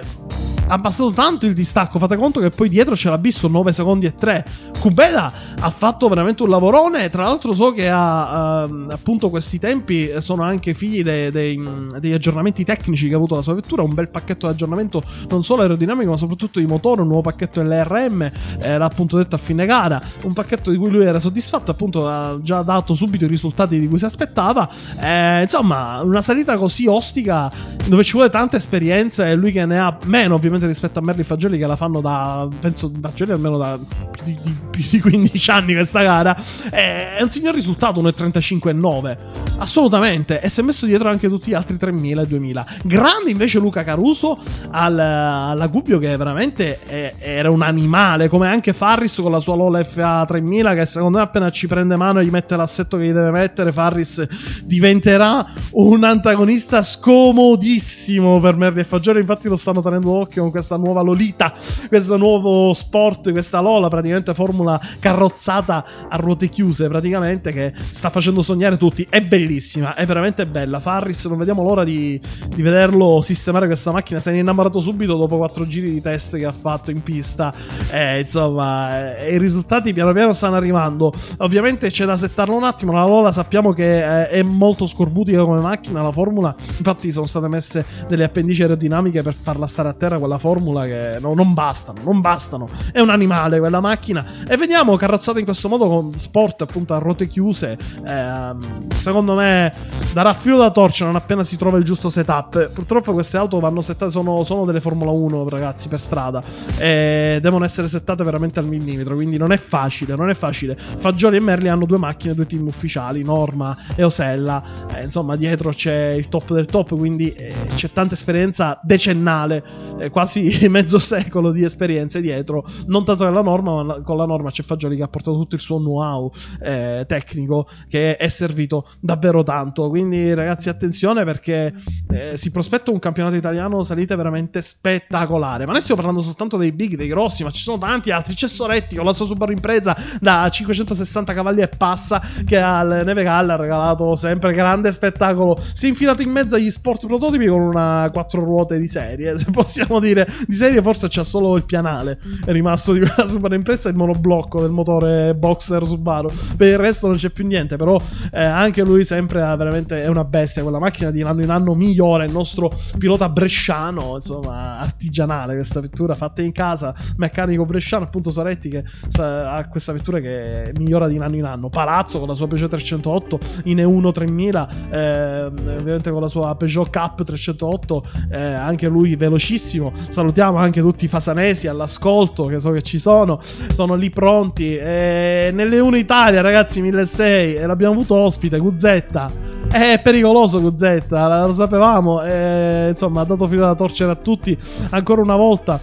abbassato 0.73 1.11
tanto 1.11 1.45
il 1.45 1.53
distacco. 1.53 1.99
Fate 1.99 2.15
conto 2.15 2.39
che 2.39 2.49
poi 2.49 2.69
dietro 2.69 2.95
c'era 2.95 3.17
Bisso 3.17 3.47
9 3.47 3.71
secondi 3.73 4.05
e 4.05 4.15
3. 4.15 4.45
Kubeda 4.79 5.33
ha 5.59 5.69
fatto 5.69 6.07
veramente 6.07 6.43
un 6.43 6.49
lavorone. 6.49 7.09
Tra 7.09 7.23
l'altro, 7.23 7.53
so 7.53 7.71
che 7.71 7.89
ha 7.89 8.63
ehm, 8.65 8.87
appunto 8.91 9.29
questi 9.29 9.59
tempi 9.59 10.11
sono 10.17 10.43
anche 10.43 10.73
figli 10.73 11.03
de- 11.03 11.31
dei- 11.31 11.59
degli 11.99 12.13
aggiornamenti 12.13 12.63
tecnici 12.63 13.07
che 13.07 13.13
ha 13.13 13.17
avuto 13.17 13.35
la 13.35 13.41
sua 13.41 13.53
vettura. 13.53 13.83
Un 13.83 13.93
bel 13.93 14.09
pacchetto 14.09 14.47
di 14.47 14.53
aggiornamento 14.53 15.01
non 15.29 15.43
solo 15.43 15.61
aerodinamico, 15.61 16.11
ma 16.11 16.17
soprattutto 16.17 16.59
di 16.59 16.65
motore. 16.65 17.01
Un 17.01 17.07
nuovo 17.07 17.21
pacchetto 17.23 17.61
LRM. 17.61 18.21
eh, 18.59 18.77
l'ha 18.77 18.85
appunto 18.85 19.17
detto 19.17 19.35
a 19.35 19.39
fine 19.39 19.65
gara. 19.65 20.01
Un 20.23 20.33
pacchetto 20.33 20.71
di 20.71 20.77
cui 20.77 20.89
lui 20.89 21.05
era 21.05 21.19
soddisfatto. 21.19 21.71
Appunto, 21.71 22.07
ha 22.07 22.37
già 22.41 22.61
dato 22.61 22.93
subito 22.93 23.25
i 23.25 23.27
risultati 23.27 23.79
di 23.79 23.87
cui 23.87 23.97
si 23.97 24.05
aspettava. 24.05 24.69
Eh, 25.01 25.41
insomma, 25.43 26.01
una 26.01 26.21
salita 26.21 26.57
così 26.57 26.87
ostica 26.87 27.51
dove 27.87 28.03
ci 28.03 28.13
vuole 28.13 28.29
tanta 28.29 28.57
esperienza 28.57 29.27
e 29.27 29.35
lui 29.35 29.51
che 29.51 29.65
ne 29.65 29.79
ha 29.79 29.97
meno 30.05 30.35
ovviamente 30.35 30.62
rispetto 30.67 30.99
a 30.99 31.01
Merli 31.01 31.23
Fagioli 31.23 31.57
che 31.57 31.67
la 31.67 31.75
fanno 31.75 32.01
da 32.01 32.47
penso 32.59 32.91
Fagioli 33.01 33.31
almeno 33.31 33.57
da 33.57 33.77
più 34.11 34.23
di, 34.23 34.55
più 34.69 34.83
di 34.89 34.99
15 34.99 35.51
anni 35.51 35.73
questa 35.73 36.01
gara. 36.01 36.35
Eh, 36.71 37.17
è 37.17 37.21
un 37.21 37.29
signor 37.29 37.53
risultato 37.53 38.01
1.35.9 38.01 39.17
assolutamente. 39.57 40.41
E 40.41 40.49
si 40.49 40.59
è 40.59 40.63
messo 40.63 40.85
dietro 40.85 41.09
anche 41.09 41.27
tutti 41.27 41.51
gli 41.51 41.53
altri 41.53 41.77
3.000 41.77 42.19
e 42.19 42.27
2.000 42.27 42.65
grande 42.83 43.31
invece 43.31 43.59
Luca 43.59 43.83
Caruso 43.83 44.39
al, 44.71 44.97
alla 44.99 45.67
Gubbio 45.67 45.97
che 45.99 46.15
veramente 46.15 46.79
è- 46.79 47.15
era 47.19 47.49
un 47.49 47.61
animale 47.61 48.27
come 48.27 48.47
anche 48.47 48.73
Farris 48.73 49.15
con 49.15 49.31
la 49.31 49.39
sua 49.39 49.55
Lola 49.55 49.83
FA 49.83 50.25
3000 50.25 50.73
che 50.73 50.85
secondo 50.85 51.17
me 51.17 51.23
appena 51.23 51.49
ci 51.49 51.67
prende 51.67 51.95
mano 51.95 52.19
e 52.19 52.25
gli 52.25 52.29
mette 52.29 52.55
l'assetto 52.55 52.97
che 52.97 53.05
gli 53.05 53.11
deve 53.11 53.31
mettere 53.31 53.71
Farris 53.71 54.25
diventerà 54.63 55.51
un 55.71 56.03
antagonista 56.03 56.81
scomodissimo 56.81 58.39
per 58.39 58.55
Merli 58.55 58.81
e 58.81 58.83
Fagioli. 58.83 59.19
Infatti 59.19 59.47
lo 59.47 59.55
stanno 59.55 59.81
tenendo 59.81 60.11
d'occhio 60.11 60.42
con 60.43 60.51
questa 60.51 60.75
nuova 60.75 61.01
Lolita, 61.01 61.53
questo 61.87 62.17
nuovo 62.17 62.73
sport, 62.73 63.31
questa 63.31 63.61
Lola, 63.61 63.87
praticamente 63.87 64.33
formula 64.33 64.79
carrozzata 64.99 65.85
a 66.09 66.15
ruote 66.17 66.49
chiuse, 66.49 66.87
praticamente 66.87 67.51
che 67.51 67.73
sta 67.75 68.09
facendo 68.09 68.41
sognare 68.41 68.77
tutti. 68.77 69.07
È 69.09 69.21
bellissima, 69.21 69.95
è 69.95 70.05
veramente 70.05 70.45
bella. 70.45 70.79
Farris, 70.79 71.25
non 71.25 71.37
vediamo 71.37 71.63
l'ora 71.63 71.83
di, 71.83 72.19
di 72.47 72.61
vederlo 72.61 73.21
sistemare 73.21 73.67
questa 73.67 73.91
macchina. 73.91 74.19
Se 74.19 74.31
ne 74.31 74.37
è 74.37 74.39
innamorato 74.41 74.79
subito 74.79 75.15
dopo 75.15 75.37
quattro 75.37 75.65
giri 75.65 75.89
di 75.89 76.01
test 76.01 76.35
che 76.35 76.45
ha 76.45 76.51
fatto 76.51 76.91
in 76.91 77.01
pista. 77.01 77.53
Eh, 77.91 78.19
insomma, 78.19 79.17
eh, 79.17 79.33
i 79.33 79.37
risultati 79.37 79.93
piano 79.93 80.11
piano 80.11 80.33
stanno 80.33 80.55
arrivando. 80.55 81.11
Ovviamente 81.37 81.89
c'è 81.89 82.05
da 82.05 82.15
settarlo 82.15 82.55
un 82.55 82.63
attimo. 82.63 82.91
La 82.91 83.05
Lola 83.05 83.31
sappiamo 83.31 83.71
che 83.71 84.23
eh, 84.23 84.27
è 84.27 84.43
molto 84.43 84.85
scorbutica 84.87 85.43
come 85.43 85.61
macchina. 85.61 86.01
La 86.01 86.11
formula, 86.11 86.53
infatti, 86.57 87.11
sono 87.11 87.25
state 87.25 87.47
messe 87.47 87.85
delle 88.07 88.25
appendici 88.25 88.61
aerodinamiche 88.61 89.21
per 89.21 89.33
farla 89.33 89.67
stare 89.67 89.89
a 89.89 89.93
terra. 89.93 90.19
Quella 90.19 90.32
formula 90.37 90.85
che 90.85 91.17
no, 91.19 91.33
non 91.33 91.53
bastano, 91.53 92.01
non 92.03 92.21
bastano. 92.21 92.67
È 92.91 92.99
un 92.99 93.09
animale 93.09 93.59
quella 93.59 93.79
macchina. 93.79 94.25
E 94.47 94.57
vediamo 94.57 94.95
carrozzata 94.95 95.39
in 95.39 95.45
questo 95.45 95.69
modo 95.69 95.85
con 95.85 96.13
sport 96.17 96.61
appunto 96.61 96.93
a 96.93 96.97
ruote 96.97 97.27
chiuse. 97.27 97.77
ehm, 98.05 98.89
secondo 98.91 99.35
me 99.35 99.71
darà 100.13 100.33
filo 100.33 100.57
da 100.57 100.71
torcia 100.71 101.05
non 101.05 101.15
appena 101.15 101.43
si 101.43 101.57
trova 101.57 101.77
il 101.77 101.83
giusto 101.83 102.09
setup. 102.09 102.71
Purtroppo 102.71 103.13
queste 103.13 103.37
auto 103.37 103.59
vanno 103.59 103.81
settate, 103.81 104.11
sono, 104.11 104.43
sono 104.43 104.65
delle 104.65 104.81
Formula 104.81 105.11
1, 105.11 105.49
ragazzi, 105.49 105.87
per 105.87 105.99
strada. 105.99 106.41
E 106.77 107.39
devono 107.41 107.65
essere 107.65 107.87
settate 107.87 108.23
veramente 108.23 108.59
al 108.59 108.65
millimetro. 108.65 109.15
Quindi 109.15 109.37
non 109.37 109.51
è 109.51 109.57
facile, 109.57 110.15
non 110.15 110.29
è 110.29 110.33
facile. 110.33 110.77
Fagioli 110.77 111.37
e 111.37 111.41
Merli 111.41 111.67
hanno 111.67 111.85
due 111.85 111.97
macchine, 111.97 112.33
due 112.33 112.45
team 112.45 112.67
ufficiali, 112.67 113.23
Norma 113.23 113.75
e 113.95 114.03
Osella. 114.03 114.63
Eh, 114.93 115.03
insomma, 115.03 115.35
dietro 115.35 115.69
c'è 115.71 116.13
il 116.15 116.29
top 116.29 116.53
del 116.53 116.65
top, 116.65 116.95
quindi 116.95 117.31
eh, 117.33 117.53
c'è 117.75 117.91
tanta 117.91 118.13
esperienza 118.13 118.79
decennale, 118.81 119.63
eh, 119.99 120.09
quasi 120.23 120.67
mezzo 120.69 120.99
secolo 120.99 121.51
di 121.51 121.63
esperienze 121.63 122.21
dietro. 122.21 122.65
Non 122.87 123.03
tanto 123.03 123.25
nella 123.25 123.41
norma, 123.41 123.83
ma 123.83 124.01
con 124.01 124.17
la 124.17 124.25
norma 124.25 124.51
c'è 124.51 124.63
Fagioli 124.63 124.95
che 124.95 125.03
ha 125.03 125.07
portato 125.07 125.37
tutto 125.37 125.55
il 125.55 125.61
suo 125.61 125.77
know-how 125.77 126.31
eh, 126.61 127.03
tecnico 127.07 127.67
che 127.89 128.15
è 128.15 128.29
servito 128.29 128.89
davvero 128.99 129.43
tanto. 129.43 129.89
Quindi, 129.89 130.33
ragazzi, 130.33 130.69
attenzione 130.69 131.23
perché 131.25 131.73
eh, 132.09 132.37
si 132.37 132.51
prospetta 132.51 132.91
un 132.91 132.99
campionato 132.99 133.35
italiano 133.35 133.83
salite 133.83 134.15
veramente 134.15 134.61
spettacolare. 134.61 135.65
Ma 135.65 135.73
noi 135.73 135.81
stiamo 135.81 136.01
parlando 136.01 136.25
soltanto 136.25 136.57
dei 136.57 136.71
big, 136.71 136.95
dei 136.95 137.07
grossi, 137.07 137.43
ma 137.43 137.51
ci 137.51 137.61
sono 137.61 137.77
tanti 137.77 138.11
altri. 138.11 138.33
C'è 138.33 138.47
Soretti 138.47 138.95
con 138.95 139.05
la 139.05 139.13
sua 139.13 139.25
Subaru 139.25 139.51
Impresa 139.51 139.95
da 140.19 140.47
560 140.49 141.33
cavalli 141.33 141.61
e 141.61 141.67
passa 141.67 142.21
che 142.45 142.59
al 142.59 143.01
Neve 143.03 143.23
Galla 143.23 143.53
ha 143.53 143.57
regalato 143.57 144.15
sempre 144.15 144.53
grande 144.53 144.91
spettacolo. 144.91 145.57
Si 145.73 145.85
è 145.85 145.89
infilato 145.89 146.21
in 146.21 146.31
mezzo 146.31 146.55
agli 146.55 146.71
sport 146.71 147.05
prototipi 147.07 147.47
con 147.47 147.61
una 147.61 148.09
quattro 148.11 148.43
ruote 148.43 148.79
di 148.79 148.87
serie, 148.87 149.37
se 149.37 149.45
possiamo 149.51 149.99
dire. 149.99 150.12
Di 150.13 150.53
serie 150.53 150.81
forse 150.81 151.07
c'ha 151.09 151.23
solo 151.23 151.55
il 151.55 151.63
pianale, 151.63 152.19
è 152.45 152.51
rimasto 152.51 152.93
di 152.93 152.99
quella 152.99 153.25
Subaru 153.25 153.55
Impresa 153.55 153.89
e 153.89 153.91
il 153.91 153.97
monoblocco 153.97 154.61
del 154.61 154.71
motore 154.71 155.33
boxer 155.33 155.85
Subaru. 155.85 156.29
Per 156.55 156.67
il 156.67 156.77
resto 156.77 157.07
non 157.07 157.15
c'è 157.15 157.29
più 157.29 157.45
niente, 157.45 157.75
però 157.75 157.99
eh, 158.31 158.43
anche 158.43 158.83
lui 158.83 159.03
sempre 159.03 159.41
ha 159.41 159.55
veramente 159.55 160.03
è 160.03 160.07
una 160.07 160.23
bestia, 160.23 160.61
quella 160.61 160.79
macchina 160.79 161.11
di 161.11 161.21
anno 161.21 161.41
in 161.41 161.49
anno 161.49 161.73
migliore, 161.73 162.25
il 162.25 162.31
nostro 162.31 162.71
pilota 162.97 163.29
bresciano, 163.29 164.15
insomma, 164.15 164.79
artigianale 164.79 165.55
questa 165.55 165.79
vettura 165.79 166.15
fatta 166.15 166.41
in 166.41 166.51
casa, 166.51 166.93
meccanico 167.17 167.65
bresciano, 167.65 168.05
appunto 168.05 168.29
Soretti 168.29 168.69
che 168.69 168.83
sa- 169.07 169.53
ha 169.55 169.67
questa 169.67 169.93
vettura 169.93 170.19
che 170.19 170.71
migliora 170.77 171.07
di 171.07 171.17
anno 171.17 171.35
in 171.35 171.45
anno. 171.45 171.69
Palazzo 171.69 172.19
con 172.19 172.27
la 172.27 172.33
sua 172.33 172.47
Peugeot 172.47 172.69
308 172.69 173.39
in 173.65 173.77
E1 173.77 174.11
3000, 174.11 174.69
eh, 174.89 175.43
ovviamente 175.45 176.11
con 176.11 176.21
la 176.21 176.27
sua 176.27 176.55
Peugeot 176.55 176.89
Cup 176.89 177.23
308, 177.23 178.03
eh, 178.31 178.37
anche 178.37 178.87
lui 178.87 179.15
velocissimo. 179.15 179.91
Salutiamo 180.09 180.57
anche 180.57 180.81
tutti 180.81 181.05
i 181.05 181.07
fasanesi 181.07 181.67
all'ascolto, 181.67 182.45
che 182.45 182.59
so 182.59 182.71
che 182.71 182.81
ci 182.81 182.99
sono, 182.99 183.39
sono 183.71 183.95
lì 183.95 184.09
pronti. 184.09 184.75
Eh, 184.75 185.51
nelle 185.53 185.79
1 185.79 185.97
Italia, 185.97 186.41
ragazzi, 186.41 186.81
1600, 186.81 187.61
e 187.61 187.65
l'abbiamo 187.65 187.93
avuto 187.93 188.15
ospite, 188.15 188.57
Guzzetta. 188.59 189.29
È 189.69 189.99
pericoloso 190.03 190.61
Guzzetta, 190.61 191.45
lo 191.47 191.53
sapevamo, 191.53 192.21
eh, 192.23 192.89
insomma 192.89 193.21
ha 193.21 193.25
dato 193.25 193.47
filo 193.47 193.65
da 193.65 193.75
torcere 193.75 194.11
a 194.11 194.15
tutti 194.15 194.55
ancora 194.91 195.21
una 195.21 195.35
volta. 195.35 195.79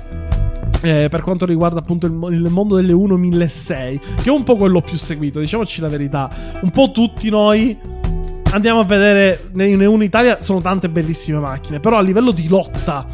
eh, 0.83 1.09
per 1.11 1.23
quanto 1.23 1.45
riguarda 1.45 1.81
appunto 1.81 2.07
il, 2.07 2.13
il 2.33 2.49
mondo 2.51 2.77
delle 2.77 2.93
1 2.93 3.17
1600, 3.17 4.23
che 4.23 4.29
è 4.29 4.33
un 4.33 4.45
po' 4.45 4.57
quello 4.57 4.81
più 4.81 4.97
seguito, 4.97 5.41
diciamoci 5.41 5.81
la 5.81 5.89
verità. 5.89 6.31
Un 6.61 6.71
po' 6.71 6.91
tutti 6.91 7.29
noi 7.29 7.77
andiamo 8.53 8.81
a 8.81 8.85
vedere 8.85 9.49
nei 9.53 9.75
1 9.75 10.03
Italia 10.03 10.41
sono 10.41 10.61
tante 10.61 10.89
bellissime 10.89 11.39
macchine, 11.39 11.81
però 11.81 11.99
a 11.99 12.01
livello 12.01 12.31
di 12.31 12.49
lotta 12.49 13.07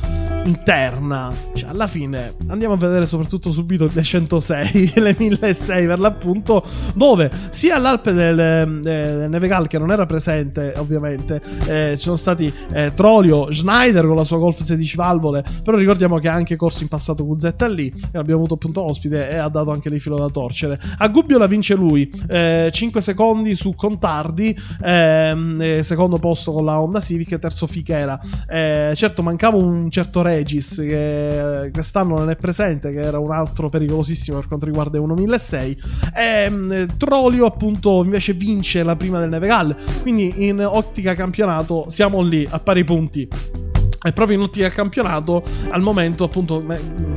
interna. 0.47 1.33
Cioè, 1.55 1.71
alla 1.71 1.87
fine 1.87 2.35
andiamo 2.49 2.75
a 2.75 2.77
vedere 2.77 3.07
soprattutto 3.07 3.51
subito 3.51 3.89
le 3.93 4.03
106, 4.03 4.93
le 4.97 5.17
1006 5.19 5.87
per 5.87 5.99
l'appunto, 5.99 6.65
dove 6.95 7.31
sia 7.51 7.77
all'Alpe 7.77 8.13
del, 8.13 8.39
eh, 8.39 8.67
del 8.81 9.31
Nevegal 9.31 9.67
che 9.67 9.79
non 9.79 9.91
era 9.91 10.07
presente 10.07 10.75
ovviamente, 10.77 11.41
eh, 11.67 11.95
ci 11.97 12.05
sono 12.05 12.17
stati 12.17 12.53
eh, 12.73 12.93
Trolio, 12.95 13.53
Schneider 13.53 14.07
con 14.07 14.17
la 14.17 14.25
sua 14.25 14.39
Golf 14.39 14.61
16 14.61 14.97
valvole, 14.97 15.45
però 15.63 15.77
ricordiamo 15.77 16.19
che 16.19 16.29
ha 16.29 16.35
anche 16.35 16.57
corso 16.57 16.83
in 16.83 16.89
passato 16.89 17.25
Guzzetta 17.25 17.67
lì, 17.67 17.93
e 18.13 18.19
abbiamo 18.19 18.41
avuto 18.41 18.55
appunto 18.55 18.83
ospite 18.83 19.29
e 19.29 19.37
ha 19.37 19.49
dato 19.49 19.71
anche 19.71 19.91
lì 19.91 19.99
filo 19.99 20.17
da 20.17 20.29
torcere. 20.29 20.79
A 20.99 21.09
Gubbio 21.09 21.39
la 21.39 21.47
vince 21.47 21.75
lui, 21.75 22.11
eh, 22.29 22.71
5 22.73 23.01
secondi 23.01 23.55
su 23.55 23.75
Contardi, 23.75 24.57
ehm, 24.83 25.61
eh, 25.61 25.83
secondo 25.83 26.19
posto 26.19 26.53
con 26.53 26.65
la 26.65 26.81
Honda 26.81 27.01
Civic, 27.01 27.39
terzo 27.39 27.67
Fichera. 27.67 28.19
Eh, 28.49 28.93
certo 28.95 29.23
mancava 29.23 29.57
un 29.57 29.91
certo 29.91 30.23
Regis 30.37 30.77
che 30.77 31.71
quest'anno 31.73 32.19
non 32.19 32.31
è 32.31 32.37
presente, 32.37 32.93
che 32.93 33.01
era 33.01 33.19
un 33.19 33.33
altro 33.33 33.69
pericolosissimo 33.69 34.39
per 34.39 34.49
quanto 34.49 34.67
riguarda 34.67 35.01
1006. 35.01 35.79
E 36.15 36.51
mh, 36.51 36.97
Trolio 36.97 37.47
appunto 37.47 38.03
invece 38.03 38.35
vince 38.35 38.83
la 38.83 38.97
prima 38.97 39.19
del 39.19 39.31
Nevegal, 39.31 39.77
quindi 40.03 40.47
in 40.47 40.65
ottica 40.65 41.15
campionato 41.15 41.85
siamo 41.89 42.23
lì 42.23 42.47
a 42.49 42.59
pari 42.59 42.85
punti. 42.85 43.66
E 44.07 44.13
proprio 44.13 44.37
in 44.37 44.43
ottica 44.43 44.69
campionato, 44.69 45.43
al 45.71 45.83
momento, 45.83 46.25
appunto, 46.25 46.63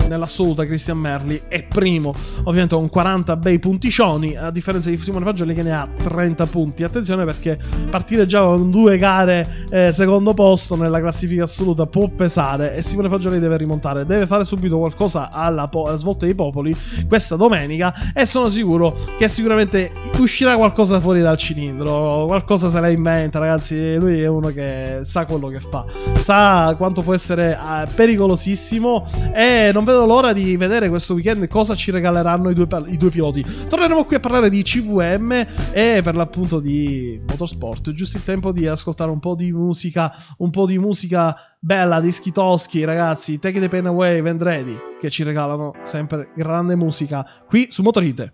nell'assoluta, 0.07 0.65
Christian 0.65 0.97
Merli 0.97 1.43
è 1.47 1.63
primo, 1.63 2.13
ovviamente 2.39 2.75
con 2.75 2.89
40 2.89 3.35
bei 3.37 3.59
punticioni, 3.59 4.35
a 4.35 4.49
differenza 4.51 4.89
di 4.89 4.97
Simone 4.97 5.25
Fagioli 5.25 5.53
che 5.53 5.63
ne 5.63 5.71
ha 5.71 5.87
30 6.01 6.45
punti. 6.47 6.83
Attenzione 6.83 7.25
perché 7.25 7.59
partire 7.89 8.25
già 8.25 8.41
con 8.41 8.69
due 8.71 8.97
gare 8.97 9.65
eh, 9.69 9.91
secondo 9.91 10.33
posto 10.33 10.75
nella 10.75 10.99
classifica 10.99 11.43
assoluta 11.43 11.85
può 11.85 12.07
pesare 12.07 12.75
e 12.75 12.81
Simone 12.81 13.09
Fagioli 13.09 13.39
deve 13.39 13.57
rimontare, 13.57 14.05
deve 14.05 14.25
fare 14.25 14.43
subito 14.43 14.77
qualcosa 14.77 15.29
alla, 15.31 15.67
po- 15.67 15.85
alla 15.85 15.97
svolta 15.97 16.25
dei 16.25 16.35
popoli 16.35 16.75
questa 17.07 17.35
domenica 17.35 17.93
e 18.13 18.25
sono 18.25 18.49
sicuro 18.49 18.95
che 19.17 19.27
sicuramente 19.27 19.91
uscirà 20.17 20.55
qualcosa 20.55 20.99
fuori 20.99 21.21
dal 21.21 21.37
cilindro, 21.37 22.25
qualcosa 22.25 22.69
se 22.69 22.79
la 22.79 22.89
inventa, 22.89 23.39
ragazzi, 23.39 23.95
lui 23.95 24.21
è 24.21 24.27
uno 24.27 24.49
che 24.49 24.99
sa 25.01 25.25
quello 25.25 25.47
che 25.47 25.59
fa, 25.59 25.85
sa 26.15 26.75
quanto 26.79 27.01
può 27.01 27.13
essere 27.13 27.51
eh, 27.51 27.87
pericolosissimo 27.93 29.05
e 29.35 29.69
non 29.73 29.83
vedo 29.83 30.05
l'ora 30.05 30.31
di 30.31 30.55
vedere 30.55 30.87
questo 30.87 31.13
weekend 31.13 31.45
cosa 31.49 31.75
ci 31.75 31.91
regaleranno 31.91 32.49
i 32.49 32.53
due, 32.53 32.67
i 32.87 32.97
due 32.97 33.09
piloti. 33.09 33.45
Torneremo 33.67 34.05
qui 34.05 34.15
a 34.15 34.21
parlare 34.21 34.49
di 34.49 34.63
CVM 34.63 35.31
e 35.73 35.99
per 36.01 36.15
l'appunto 36.15 36.61
di 36.61 37.21
motorsport, 37.27 37.91
giusto 37.91 38.15
il 38.15 38.23
tempo 38.23 38.53
di 38.53 38.65
ascoltare 38.65 39.11
un 39.11 39.19
po' 39.19 39.35
di 39.35 39.51
musica, 39.51 40.13
un 40.37 40.49
po' 40.51 40.65
di 40.65 40.77
musica 40.77 41.35
bella, 41.59 41.99
dischi 41.99 42.31
toschi, 42.31 42.85
ragazzi, 42.85 43.39
Take 43.39 43.59
the 43.59 43.67
Pain 43.67 43.87
Away, 43.87 44.21
Vendredi, 44.21 44.77
che 45.01 45.09
ci 45.09 45.23
regalano 45.23 45.73
sempre 45.81 46.29
grande 46.33 46.77
musica 46.77 47.25
qui 47.45 47.67
su 47.69 47.81
Motorite. 47.81 48.33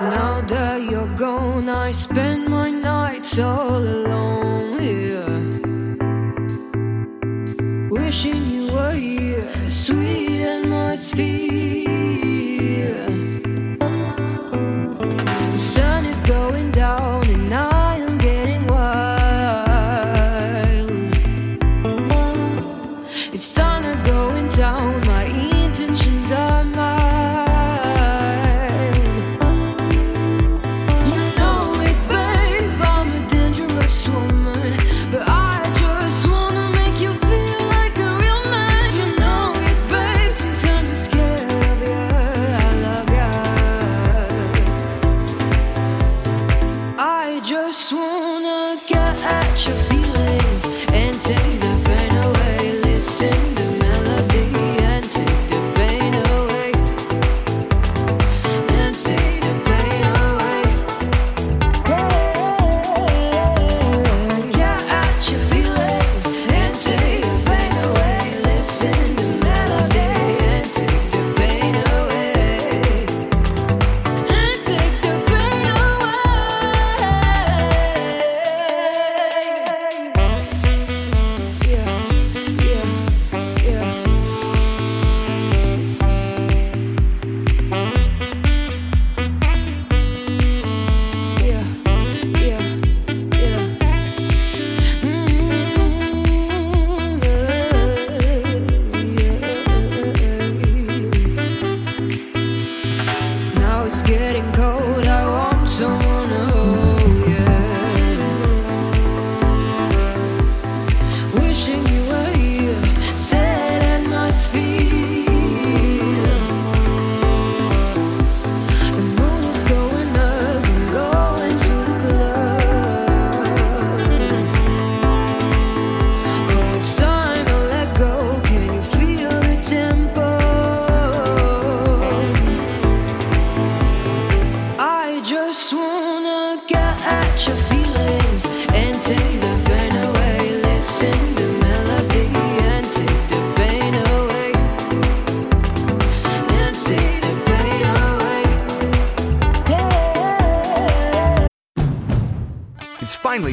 Now 0.00 0.42
that 0.46 0.90
you're 0.90 1.14
gone, 1.14 1.68
I 1.68 1.92
spend 1.92 2.48
my 2.48 2.70
nights 2.70 3.38
all 3.38 3.82
alone 3.82 4.80
here. 4.80 5.39
Wishing 7.90 8.44
you 8.44 8.72
were 8.72 8.92
here, 8.92 9.42
sweet 9.68 10.42
atmosphere. 10.42 11.88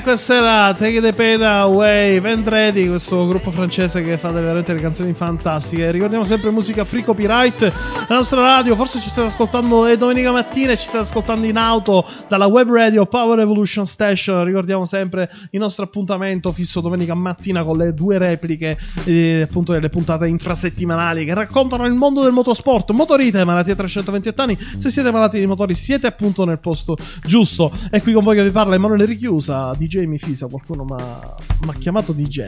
E 0.00 0.02
questa 0.02 0.34
era 0.34 0.72
Take 0.74 1.02
the 1.02 1.12
Pain 1.12 1.42
Away, 1.42 2.20
Vendredi, 2.20 2.88
questo 2.88 3.26
gruppo 3.26 3.50
francese 3.50 4.00
che 4.00 4.16
fa 4.16 4.30
veramente 4.30 4.72
le 4.72 4.80
canzoni 4.80 5.12
fantastiche. 5.12 5.90
Ricordiamo 5.90 6.24
sempre 6.24 6.50
musica 6.50 6.86
free 6.86 7.04
copyright. 7.04 7.70
La 8.08 8.16
nostra 8.16 8.40
radio, 8.40 8.74
forse 8.76 8.98
ci 8.98 9.10
state 9.10 9.26
ascoltando 9.26 9.84
è 9.84 9.98
domenica 9.98 10.32
mattina 10.32 10.72
e 10.72 10.78
ci 10.78 10.86
state 10.86 11.00
ascoltando 11.02 11.46
in 11.46 11.58
auto 11.58 12.06
dalla 12.28 12.46
web 12.46 12.70
radio 12.70 13.04
Power 13.04 13.40
Evolution 13.40 13.84
Station. 13.84 14.42
Ricordiamo 14.42 14.86
sempre 14.86 15.30
il 15.50 15.60
nostro 15.60 15.84
appuntamento 15.84 16.50
fisso 16.50 16.80
domenica 16.80 17.12
mattina 17.12 17.62
con 17.62 17.76
le 17.76 17.92
due 17.92 18.16
repliche 18.16 18.78
eh, 19.04 19.42
appunto 19.42 19.72
delle 19.72 19.90
puntate 19.90 20.28
infrasettimanali 20.28 21.26
che 21.26 21.34
raccontano 21.34 21.84
il 21.84 21.92
mondo 21.92 22.22
del 22.22 22.32
motorsport. 22.32 22.92
Motorite, 22.92 23.44
malattia 23.44 23.74
328 23.74 24.40
anni. 24.40 24.58
Se 24.78 24.88
siete 24.88 25.10
malati 25.10 25.38
di 25.38 25.44
motori 25.44 25.74
siete 25.74 26.06
appunto 26.06 26.46
nel 26.46 26.58
posto 26.58 26.96
giusto. 27.22 27.70
E 27.90 28.00
qui 28.00 28.14
con 28.14 28.24
voi 28.24 28.36
che 28.36 28.44
vi 28.44 28.50
parla 28.50 28.76
Emanuele 28.76 29.04
Richiusa, 29.04 29.74
DJ 29.90 30.04
mi 30.04 30.18
fisa, 30.18 30.46
qualcuno 30.46 30.84
mi 30.84 30.94
ha 30.94 31.72
chiamato 31.80 32.12
DJ. 32.12 32.46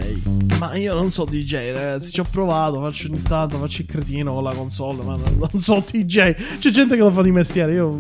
Ma 0.61 0.77
io 0.77 0.95
non 0.95 1.11
so 1.11 1.25
DJ, 1.25 1.73
ragazzi, 1.73 2.13
ci 2.13 2.21
ho 2.21 2.27
provato, 2.31 2.81
faccio 2.81 3.09
ogni 3.09 3.21
tanto, 3.21 3.59
faccio 3.59 3.81
il 3.81 3.89
cretino 3.89 4.33
con 4.33 4.45
la 4.45 4.55
console, 4.55 5.03
ma 5.03 5.17
non, 5.17 5.49
so 5.61 5.85
DJ. 5.85 6.35
C'è 6.61 6.71
gente 6.71 6.95
che 6.95 7.03
lo 7.03 7.11
fa 7.11 7.23
di 7.23 7.33
mestiere, 7.33 7.73
io 7.73 7.97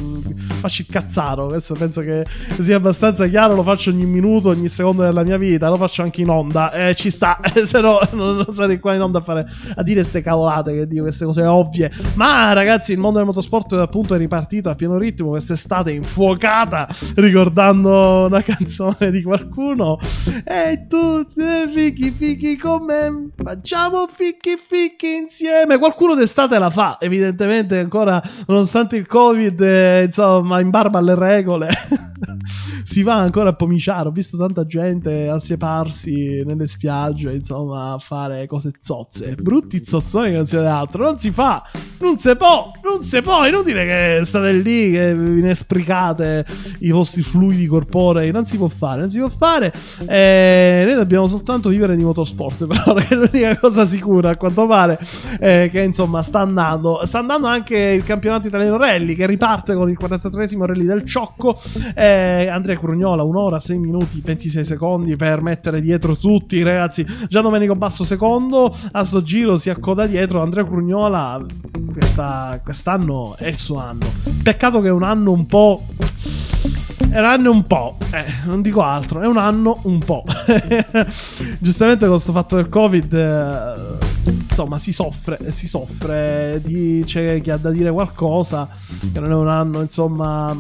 faccio 0.46 0.82
il 0.82 0.88
cazzaro, 0.88 1.48
questo 1.48 1.74
penso 1.74 2.02
che 2.02 2.24
sia 2.60 2.76
abbastanza 2.76 3.26
chiaro, 3.26 3.56
lo 3.56 3.64
faccio 3.64 3.90
ogni 3.90 4.06
minuto, 4.06 4.50
ogni 4.50 4.68
secondo 4.68 5.02
della 5.02 5.24
mia 5.24 5.38
vita, 5.38 5.68
lo 5.68 5.76
faccio 5.76 6.02
anche 6.02 6.20
in 6.20 6.28
onda, 6.28 6.70
e 6.70 6.94
ci 6.94 7.10
sta, 7.10 7.40
se 7.64 7.80
no 7.80 7.98
non, 8.12 8.36
non 8.36 8.54
sarei 8.54 8.78
qua 8.78 8.94
in 8.94 9.00
onda 9.00 9.18
a, 9.18 9.22
fare, 9.22 9.44
a 9.74 9.82
dire 9.82 10.02
queste 10.02 10.20
cavolate 10.20 10.72
che 10.72 10.86
dico, 10.86 11.02
queste 11.02 11.24
cose 11.24 11.42
ovvie. 11.42 11.90
Ma 12.14 12.52
ragazzi, 12.52 12.92
il 12.92 12.98
mondo 12.98 13.18
del 13.18 13.26
motorsport 13.26 13.72
appunto 13.72 14.14
è 14.14 14.18
ripartito 14.18 14.70
a 14.70 14.76
pieno 14.76 14.98
ritmo 14.98 15.30
quest'estate 15.30 15.90
infuocata, 15.90 16.86
ricordando 17.16 18.26
una 18.26 18.42
canzone 18.42 19.10
di 19.10 19.21
qualcuno. 19.22 19.98
E 20.44 20.86
tu, 20.88 21.24
eh, 21.36 21.70
fichi 21.72 22.10
fichi 22.10 22.56
con 22.56 22.84
me, 22.84 23.30
facciamo 23.36 24.08
fichi 24.12 24.56
fichi 24.56 25.14
insieme. 25.14 25.78
Qualcuno 25.78 26.14
d'estate 26.14 26.58
la 26.58 26.70
fa, 26.70 26.98
evidentemente 27.00 27.78
ancora, 27.78 28.22
nonostante 28.46 28.96
il 28.96 29.06
covid, 29.06 29.60
eh, 29.60 30.04
insomma, 30.04 30.60
in 30.60 30.70
barba 30.70 30.98
alle 30.98 31.14
regole. 31.14 31.68
si 32.84 33.02
va 33.02 33.14
ancora 33.14 33.50
a 33.50 33.54
pomiciare. 33.54 34.08
Ho 34.08 34.12
visto 34.12 34.36
tanta 34.36 34.64
gente 34.64 35.28
assieparsi 35.28 36.42
nelle 36.44 36.66
spiagge, 36.66 37.32
insomma, 37.32 37.94
a 37.94 37.98
fare 37.98 38.46
cose 38.46 38.70
zozze. 38.78 39.34
Brutti 39.34 39.84
zozzoni 39.84 40.30
che 40.30 40.36
non 40.36 40.46
si 40.46 40.56
altro. 40.56 41.04
Non 41.04 41.18
si 41.18 41.30
fa, 41.30 41.62
non 42.02 42.18
si 42.18 42.34
può, 42.36 42.70
non 42.82 43.04
si 43.04 43.22
può. 43.22 43.44
È 43.44 43.48
inutile 43.48 43.84
che 43.84 44.24
state 44.24 44.52
lì, 44.52 44.90
che 44.90 45.14
vi 45.14 45.40
ne 45.40 45.54
spricate 45.54 46.44
i 46.80 46.90
vostri 46.90 47.22
fluidi 47.22 47.66
corporei. 47.66 48.30
Non 48.32 48.44
si 48.44 48.56
può 48.56 48.68
fare, 48.68 49.00
non 49.00 49.10
si 49.10 49.18
può 49.18 49.28
fare. 49.28 49.72
E 50.06 50.82
noi 50.84 50.94
dobbiamo 50.94 51.26
soltanto 51.26 51.68
vivere 51.68 51.96
di 51.96 52.02
motorsport. 52.02 52.66
Però 52.66 52.94
è 52.94 53.14
l'unica 53.14 53.56
cosa 53.56 53.86
sicura, 53.86 54.30
a 54.30 54.36
quanto 54.36 54.66
pare, 54.66 54.98
eh, 55.40 55.68
che 55.70 55.80
insomma 55.80 56.22
sta 56.22 56.40
andando. 56.40 57.04
Sta 57.04 57.20
andando 57.20 57.46
anche 57.46 57.76
il 57.76 58.04
campionato 58.04 58.48
italiano 58.48 58.76
rally, 58.76 59.14
che 59.14 59.26
riparte 59.26 59.74
con 59.74 59.88
il 59.88 59.96
43esimo 59.98 60.64
rally 60.64 60.84
del 60.84 61.06
Ciocco. 61.06 61.60
Eh, 61.94 62.48
Andrea 62.48 62.76
Crugnola, 62.76 63.22
un'ora, 63.22 63.60
6 63.60 63.78
minuti, 63.78 64.20
26 64.20 64.64
secondi 64.64 65.14
per 65.16 65.40
mettere 65.40 65.80
dietro 65.80 66.16
tutti, 66.16 66.62
ragazzi. 66.62 67.06
Già 67.28 67.40
Domenico 67.40 67.74
Basso 67.74 68.02
secondo, 68.02 68.74
a 68.90 69.04
sto 69.04 69.22
giro 69.22 69.56
si 69.56 69.70
accoda 69.70 70.06
dietro. 70.06 70.42
Andrea 70.42 70.64
Crugnola, 70.64 71.40
questa- 71.92 72.60
quest'anno 72.62 73.36
è 73.36 73.46
il 73.48 73.58
suo 73.58 73.78
anno. 73.78 74.06
Peccato 74.42 74.80
che 74.80 74.88
è 74.88 74.92
un 74.92 75.02
anno 75.02 75.32
un 75.32 75.46
po'. 75.46 75.84
È 77.10 77.18
un 77.18 77.24
anno 77.24 77.50
un 77.50 77.66
po', 77.66 77.96
eh, 78.12 78.24
non 78.46 78.62
dico 78.62 78.82
altro, 78.82 79.20
è 79.20 79.26
un 79.26 79.36
anno 79.36 79.80
un 79.82 79.98
po'. 79.98 80.22
Giustamente 81.58 82.06
con 82.06 82.14
questo 82.14 82.32
fatto 82.32 82.56
del 82.56 82.68
Covid, 82.68 83.12
eh, 83.12 84.11
insomma, 84.52 84.78
si 84.78 84.92
soffre, 84.92 85.50
si 85.50 85.66
soffre. 85.66 86.60
Dice 86.62 87.40
chi 87.40 87.50
ha 87.50 87.56
da 87.56 87.70
dire 87.70 87.90
qualcosa, 87.90 88.68
che 89.12 89.18
non 89.18 89.32
è 89.32 89.34
un 89.34 89.48
anno, 89.48 89.80
insomma, 89.80 90.56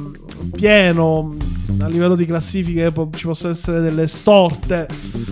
pieno. 0.50 1.36
A 1.78 1.86
livello 1.86 2.14
di 2.14 2.24
classifiche 2.24 2.90
po- 2.90 3.10
ci 3.14 3.26
possono 3.26 3.52
essere 3.52 3.80
delle 3.80 4.06
storte, 4.06 4.88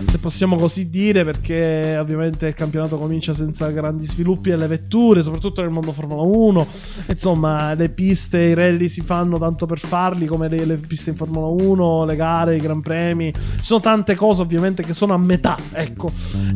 se 0.07 0.17
possiamo 0.19 0.55
così 0.55 0.89
dire, 0.89 1.23
perché 1.23 1.97
ovviamente 1.99 2.47
il 2.47 2.53
campionato 2.53 2.97
comincia 2.97 3.33
senza 3.33 3.69
grandi 3.71 4.05
sviluppi 4.05 4.51
delle 4.51 4.67
vetture, 4.67 5.23
soprattutto 5.23 5.61
nel 5.61 5.71
mondo 5.71 5.91
Formula 5.91 6.21
1. 6.21 6.67
Insomma, 7.07 7.73
le 7.73 7.89
piste, 7.89 8.37
i 8.37 8.53
rally 8.53 8.89
si 8.89 9.01
fanno 9.01 9.39
tanto 9.39 9.65
per 9.65 9.79
farli, 9.79 10.27
come 10.27 10.47
le, 10.47 10.65
le 10.65 10.75
piste 10.75 11.09
in 11.09 11.15
Formula 11.15 11.47
1, 11.47 12.05
le 12.05 12.15
gare, 12.15 12.55
i 12.55 12.59
gran 12.59 12.81
premi. 12.81 13.33
Ci 13.33 13.65
sono 13.65 13.79
tante 13.79 14.15
cose 14.15 14.41
ovviamente 14.43 14.83
che 14.83 14.93
sono 14.93 15.13
a 15.15 15.17
metà, 15.17 15.57
ecco. 15.73 16.11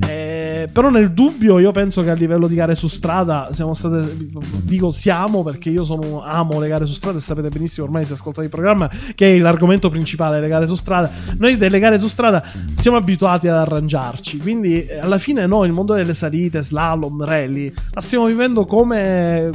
Eh, 0.07 0.69
però 0.71 0.89
nel 0.89 1.11
dubbio 1.11 1.59
io 1.59 1.71
penso 1.71 1.94
che 2.01 2.09
a 2.09 2.13
livello 2.13 2.47
di 2.47 2.55
gare 2.55 2.75
su 2.75 2.87
strada 2.87 3.49
siamo 3.51 3.73
state, 3.73 4.15
dico 4.63 4.91
siamo 4.91 5.43
perché 5.43 5.69
io 5.69 5.83
sono, 5.83 6.23
amo 6.23 6.59
le 6.59 6.67
gare 6.67 6.85
su 6.85 6.93
strada 6.93 7.17
e 7.17 7.21
sapete 7.21 7.49
benissimo 7.49 7.85
ormai 7.85 8.05
se 8.05 8.13
ascoltate 8.13 8.45
il 8.45 8.49
programma 8.49 8.89
che 9.13 9.35
è 9.35 9.37
l'argomento 9.37 9.89
principale, 9.89 10.39
le 10.39 10.47
gare 10.47 10.67
su 10.67 10.75
strada. 10.75 11.09
Noi 11.37 11.57
delle 11.57 11.79
gare 11.79 11.99
su 11.99 12.07
strada 12.07 12.43
siamo 12.75 12.97
abituati 12.97 13.47
ad 13.47 13.55
arrangiarci, 13.55 14.37
quindi 14.37 14.85
eh, 14.85 14.99
alla 14.99 15.17
fine 15.17 15.45
noi 15.45 15.67
il 15.67 15.73
mondo 15.73 15.93
delle 15.93 16.13
salite, 16.13 16.61
slalom, 16.61 17.23
rally, 17.23 17.71
la 17.91 18.01
stiamo 18.01 18.25
vivendo 18.25 18.65
come, 18.65 19.49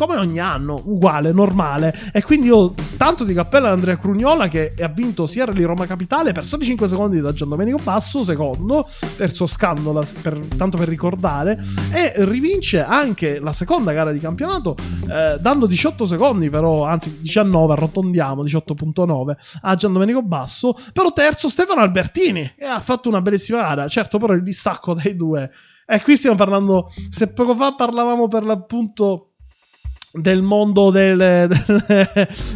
come 0.00 0.16
ogni 0.16 0.38
anno, 0.38 0.80
uguale, 0.86 1.30
normale. 1.30 1.94
E 2.10 2.22
quindi 2.22 2.46
io 2.46 2.72
tanto 2.96 3.22
di 3.22 3.34
cappello 3.34 3.66
ad 3.66 3.72
Andrea 3.72 3.98
Crugnola 3.98 4.48
che 4.48 4.72
ha 4.80 4.88
vinto 4.88 5.26
sia 5.26 5.44
Rally 5.44 5.62
Roma 5.62 5.84
Capitale 5.84 6.32
per 6.32 6.46
soli 6.46 6.64
5 6.64 6.88
secondi 6.88 7.20
da 7.20 7.34
Gian 7.34 7.50
Domenico 7.50 7.76
Basso, 7.82 8.24
secondo, 8.24 8.88
terzo 9.18 9.44
scandalo, 9.44 10.02
per- 10.22 10.40
tanto 10.56 10.78
per 10.78 10.88
ricordare, 10.88 11.62
e 11.92 12.14
rivince 12.24 12.82
anche 12.82 13.38
la 13.40 13.52
seconda 13.52 13.92
gara 13.92 14.10
di 14.10 14.20
campionato 14.20 14.74
eh, 15.06 15.36
dando 15.38 15.66
18 15.66 16.06
secondi 16.06 16.48
però, 16.48 16.84
anzi 16.86 17.18
19, 17.20 17.74
arrotondiamo, 17.74 18.42
18.9 18.42 19.36
a 19.60 19.74
Gian 19.74 19.92
Domenico 19.92 20.22
Basso, 20.22 20.74
però 20.94 21.12
terzo 21.12 21.50
Stefano 21.50 21.82
Albertini 21.82 22.54
e 22.56 22.64
ha 22.64 22.80
fatto 22.80 23.10
una 23.10 23.20
bellissima 23.20 23.60
gara, 23.60 23.86
certo 23.88 24.16
però 24.16 24.32
il 24.32 24.42
distacco 24.42 24.94
dai 24.94 25.14
due. 25.14 25.50
E 25.84 26.00
qui 26.02 26.16
stiamo 26.16 26.36
parlando, 26.36 26.90
se 27.10 27.32
poco 27.32 27.54
fa 27.54 27.74
parlavamo 27.74 28.28
per 28.28 28.44
l'appunto 28.44 29.29
del 30.12 30.42
mondo 30.42 30.90
delle, 30.92 31.48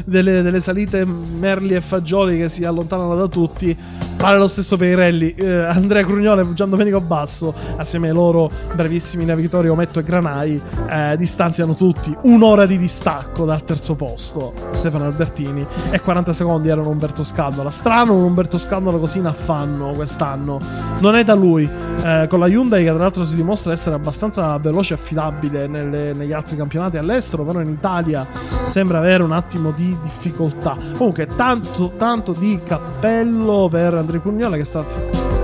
delle, 0.04 0.42
delle- 0.42 0.60
salite 0.60 1.04
merli 1.04 1.74
e 1.74 1.80
fagioli 1.80 2.36
che 2.38 2.48
si 2.48 2.64
allontanano 2.64 3.14
da 3.14 3.28
tutti 3.28 3.76
vale 4.24 4.38
lo 4.38 4.48
stesso 4.48 4.78
per 4.78 4.88
i 4.88 4.94
rally. 4.94 5.34
Eh, 5.36 5.64
Andrea 5.66 6.02
Crugnone 6.02 6.40
e 6.40 6.54
Gian 6.54 6.70
Domenico 6.70 6.98
Basso 7.02 7.54
assieme 7.76 8.08
ai 8.08 8.14
loro 8.14 8.48
bravissimi 8.74 9.26
navigatori 9.26 9.68
Ometto 9.68 9.98
e 9.98 10.02
Granai 10.02 10.60
eh, 10.90 11.16
distanziano 11.18 11.74
tutti. 11.74 12.14
Un'ora 12.22 12.64
di 12.64 12.78
distacco 12.78 13.44
dal 13.44 13.62
terzo 13.64 13.94
posto 13.94 14.54
Stefano 14.70 15.04
Albertini. 15.04 15.66
E 15.90 16.00
40 16.00 16.32
secondi 16.32 16.68
erano 16.68 16.88
Umberto 16.88 17.22
Scandola 17.22 17.70
strano 17.70 18.14
un 18.14 18.22
Umberto 18.22 18.56
Scandola 18.56 18.96
così 18.96 19.18
in 19.18 19.26
affanno 19.26 19.90
quest'anno. 19.94 20.58
Non 21.00 21.16
è 21.16 21.22
da 21.22 21.34
lui. 21.34 21.68
Eh, 22.02 22.26
con 22.28 22.38
la 22.38 22.46
Hyundai 22.46 22.82
che 22.82 22.90
tra 22.90 22.98
l'altro 22.98 23.24
si 23.24 23.34
dimostra 23.34 23.72
essere 23.74 23.94
abbastanza 23.94 24.56
veloce 24.56 24.94
e 24.94 24.96
affidabile 24.96 25.66
nelle- 25.66 26.14
negli 26.14 26.32
altri 26.32 26.56
campionati 26.56 26.96
all'estero 26.96 27.43
però 27.44 27.60
in 27.60 27.70
Italia 27.70 28.26
sembra 28.66 28.98
avere 28.98 29.22
un 29.22 29.32
attimo 29.32 29.70
di 29.70 29.96
difficoltà. 30.02 30.76
Comunque 30.96 31.26
tanto 31.26 31.92
tanto 31.96 32.32
di 32.32 32.60
cappello 32.64 33.68
per 33.70 33.94
Andrea 33.94 34.20
Cugnola 34.20 34.56
che 34.56 34.64
sta 34.64 34.84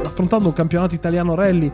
affrontando 0.05 0.49
un 0.49 0.53
campionato 0.53 0.95
italiano 0.95 1.35
rally 1.35 1.71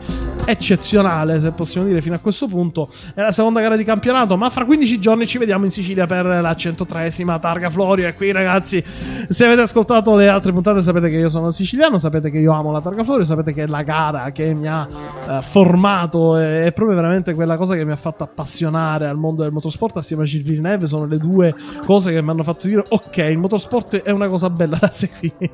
eccezionale, 0.47 1.41
se 1.41 1.51
possiamo 1.51 1.87
dire, 1.87 2.01
fino 2.01 2.15
a 2.15 2.19
questo 2.19 2.47
punto. 2.47 2.89
È 3.13 3.21
la 3.21 3.33
seconda 3.33 3.59
gara 3.59 3.75
di 3.75 3.83
campionato, 3.83 4.37
ma 4.37 4.49
fra 4.49 4.63
15 4.63 4.99
giorni 4.99 5.27
ci 5.27 5.37
vediamo 5.37 5.65
in 5.65 5.71
Sicilia 5.71 6.05
per 6.05 6.25
la 6.25 6.51
103esima 6.51 7.37
Targa 7.37 7.69
Florio. 7.69 8.07
E 8.07 8.13
qui, 8.13 8.31
ragazzi, 8.31 8.81
se 9.27 9.45
avete 9.45 9.61
ascoltato 9.61 10.15
le 10.15 10.29
altre 10.29 10.53
puntate, 10.53 10.81
sapete 10.81 11.09
che 11.09 11.17
io 11.17 11.27
sono 11.27 11.51
siciliano, 11.51 11.97
sapete 11.97 12.29
che 12.29 12.37
io 12.37 12.53
amo 12.53 12.71
la 12.71 12.81
Targa 12.81 13.03
Florio, 13.03 13.25
sapete 13.25 13.51
che 13.51 13.63
è 13.63 13.65
la 13.65 13.81
gara 13.83 14.31
che 14.31 14.53
mi 14.53 14.67
ha 14.67 14.87
eh, 15.29 15.41
formato, 15.41 16.37
è, 16.37 16.63
è 16.63 16.71
proprio 16.71 16.95
veramente 16.95 17.33
quella 17.33 17.57
cosa 17.57 17.75
che 17.75 17.83
mi 17.83 17.91
ha 17.91 17.97
fatto 17.97 18.23
appassionare 18.23 19.07
al 19.09 19.17
mondo 19.17 19.43
del 19.43 19.51
motorsport 19.51 19.97
assieme 19.97 20.23
a 20.23 20.25
Gilles 20.25 20.47
Villeneuve. 20.47 20.87
Sono 20.87 21.05
le 21.05 21.17
due 21.17 21.53
cose 21.85 22.13
che 22.13 22.21
mi 22.21 22.29
hanno 22.29 22.43
fatto 22.43 22.67
dire: 22.67 22.83
Ok, 22.87 23.17
il 23.17 23.37
motorsport 23.37 23.97
è 23.97 24.11
una 24.11 24.29
cosa 24.29 24.49
bella 24.49 24.77
da 24.79 24.89
seguire. 24.91 25.51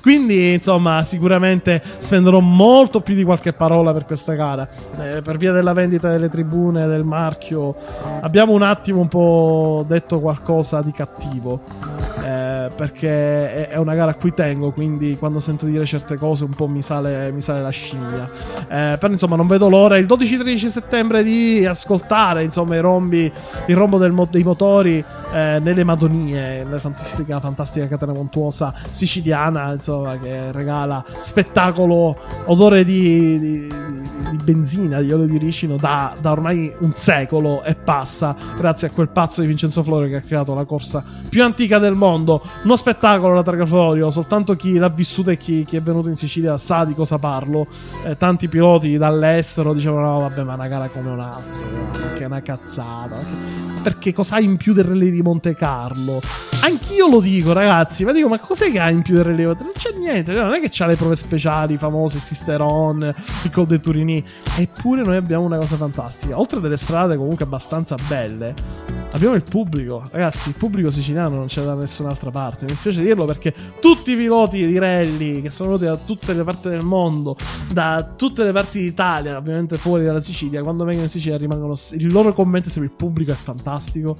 Quindi, 0.00 0.52
insomma, 0.52 1.02
sicuramente 1.02 1.82
spenderò 1.98 2.38
molto 2.38 3.00
più 3.00 3.16
di 3.16 3.24
qualche 3.24 3.52
parola 3.52 3.92
per 3.92 4.04
questa 4.12 4.34
gara. 4.34 4.68
Eh, 5.00 5.22
per 5.22 5.36
via 5.38 5.52
della 5.52 5.72
vendita 5.72 6.10
delle 6.10 6.28
tribune, 6.28 6.86
del 6.86 7.04
marchio, 7.04 7.74
abbiamo 8.20 8.52
un 8.52 8.62
attimo 8.62 9.00
un 9.00 9.08
po' 9.08 9.84
detto 9.86 10.20
qualcosa 10.20 10.80
di 10.82 10.92
cattivo. 10.92 11.60
eh, 12.22 12.68
perché 12.76 13.68
è, 13.68 13.76
una 13.76 13.94
gara 13.94 14.12
a 14.12 14.14
cui 14.14 14.32
tengo, 14.32 14.70
quindi 14.70 15.16
quando 15.16 15.40
sento 15.40 15.66
dire 15.66 15.84
certe 15.84 16.16
cose 16.16 16.44
un 16.44 16.50
po' 16.50 16.68
mi 16.68 16.80
sale, 16.82 17.32
mi 17.32 17.40
sale 17.40 17.60
la 17.60 17.70
scimmia. 17.70 18.28
Eh, 18.68 18.96
però 18.98 19.08
insomma 19.12 19.34
non 19.36 19.46
vedo 19.48 19.68
l'ora 19.68 19.96
il 19.98 20.06
12-13 20.06 20.68
settembre 20.68 21.22
di 21.22 21.64
ascoltare 21.66 22.42
insomma 22.44 22.76
i 22.76 22.80
rombi, 22.80 23.30
il 23.66 23.76
rombo 23.76 23.98
mo- 24.10 24.28
dei 24.30 24.42
motori 24.42 25.04
eh, 25.32 25.58
nelle 25.60 25.84
Madonie, 25.84 26.64
la 26.64 26.78
fantastica, 26.78 27.40
fantastica 27.40 27.88
catena 27.88 28.12
montuosa 28.12 28.72
siciliana, 28.90 29.72
insomma, 29.72 30.16
che 30.18 30.52
regala 30.52 31.04
spettacolo, 31.20 32.16
odore 32.46 32.84
di, 32.84 33.38
di- 33.38 33.66
di 33.66 34.01
benzina, 34.42 35.00
di 35.00 35.12
olio 35.12 35.26
di 35.26 35.38
ricino 35.38 35.76
da, 35.76 36.12
da 36.20 36.30
ormai 36.30 36.72
un 36.78 36.92
secolo 36.94 37.62
e 37.62 37.74
passa, 37.74 38.36
grazie 38.56 38.88
a 38.88 38.90
quel 38.90 39.08
pazzo 39.08 39.40
di 39.40 39.46
Vincenzo 39.46 39.82
Flore 39.82 40.08
che 40.08 40.16
ha 40.16 40.20
creato 40.20 40.54
la 40.54 40.64
corsa 40.64 41.04
più 41.28 41.42
antica 41.42 41.78
del 41.78 41.94
mondo. 41.94 42.42
Uno 42.64 42.76
spettacolo 42.76 43.34
la 43.34 43.42
Targa 43.42 43.66
Florio, 43.66 44.10
soltanto 44.10 44.54
chi 44.54 44.78
l'ha 44.78 44.88
vissuto 44.88 45.30
e 45.30 45.36
chi, 45.36 45.64
chi 45.64 45.76
è 45.76 45.82
venuto 45.82 46.08
in 46.08 46.16
Sicilia 46.16 46.56
sa 46.58 46.84
di 46.84 46.94
cosa 46.94 47.18
parlo. 47.18 47.66
Eh, 48.04 48.16
tanti 48.16 48.48
piloti 48.48 48.96
dall'estero 48.96 49.72
dicevano: 49.72 50.12
no, 50.12 50.20
vabbè, 50.20 50.42
ma 50.42 50.54
una 50.54 50.68
gara 50.68 50.88
come 50.88 51.10
un'altra, 51.10 52.12
che 52.16 52.22
è 52.22 52.26
una 52.26 52.42
cazzata. 52.42 53.71
Perché 53.82 54.12
cosa 54.12 54.36
ha 54.36 54.40
in 54.40 54.56
più 54.56 54.72
del 54.72 54.84
Rally 54.84 55.10
di 55.10 55.22
Monte 55.22 55.56
Carlo? 55.56 56.20
Anch'io 56.62 57.08
lo 57.08 57.20
dico, 57.20 57.52
ragazzi. 57.52 58.04
Ma 58.04 58.12
dico, 58.12 58.28
ma 58.28 58.38
cos'è 58.38 58.70
che 58.70 58.78
ha 58.78 58.88
in 58.90 59.02
più 59.02 59.14
del 59.14 59.24
Monte 59.24 59.64
Non 59.64 59.72
c'è 59.76 59.90
niente. 59.98 60.32
cioè, 60.32 60.44
Non 60.44 60.54
è 60.54 60.60
che 60.60 60.68
c'ha 60.70 60.86
le 60.86 60.94
prove 60.94 61.16
speciali 61.16 61.76
famose, 61.76 62.20
Sisteron, 62.20 63.12
il 63.42 63.50
Col 63.50 63.66
de 63.66 63.80
Turini. 63.80 64.24
Eppure 64.56 65.02
noi 65.02 65.16
abbiamo 65.16 65.44
una 65.44 65.56
cosa 65.56 65.76
fantastica. 65.76 66.38
Oltre 66.38 66.58
a 66.58 66.60
delle 66.60 66.76
strade 66.76 67.16
comunque 67.16 67.44
abbastanza 67.44 67.96
belle, 68.06 68.54
abbiamo 69.12 69.34
il 69.34 69.42
pubblico. 69.42 70.02
Ragazzi, 70.10 70.48
il 70.48 70.54
pubblico 70.54 70.90
siciliano 70.90 71.36
non 71.36 71.46
c'è 71.46 71.62
da 71.62 71.74
nessun'altra 71.74 72.30
parte. 72.30 72.64
Mi 72.68 72.74
spiace 72.74 73.02
dirlo 73.02 73.24
perché 73.24 73.54
tutti 73.80 74.12
i 74.12 74.16
piloti 74.16 74.66
di 74.66 74.78
rally 74.78 75.42
che 75.42 75.50
sono 75.50 75.76
venuti 75.76 75.86
da 75.86 75.96
tutte 75.96 76.32
le 76.32 76.42
parti 76.42 76.68
del 76.68 76.82
mondo, 76.82 77.36
da 77.72 78.12
tutte 78.16 78.44
le 78.44 78.52
parti 78.52 78.80
d'Italia, 78.80 79.36
ovviamente 79.36 79.76
fuori 79.76 80.04
dalla 80.04 80.20
Sicilia, 80.20 80.62
quando 80.62 80.84
vengono 80.84 81.06
in 81.06 81.10
Sicilia 81.10 81.36
rimangono. 81.36 81.74
Il 81.92 82.12
loro 82.12 82.32
commento 82.32 82.68
è 82.68 82.70
sempre 82.70 82.90
il 82.90 82.96
pubblico 82.96 83.32
è 83.32 83.36
fantastico. 83.36 84.16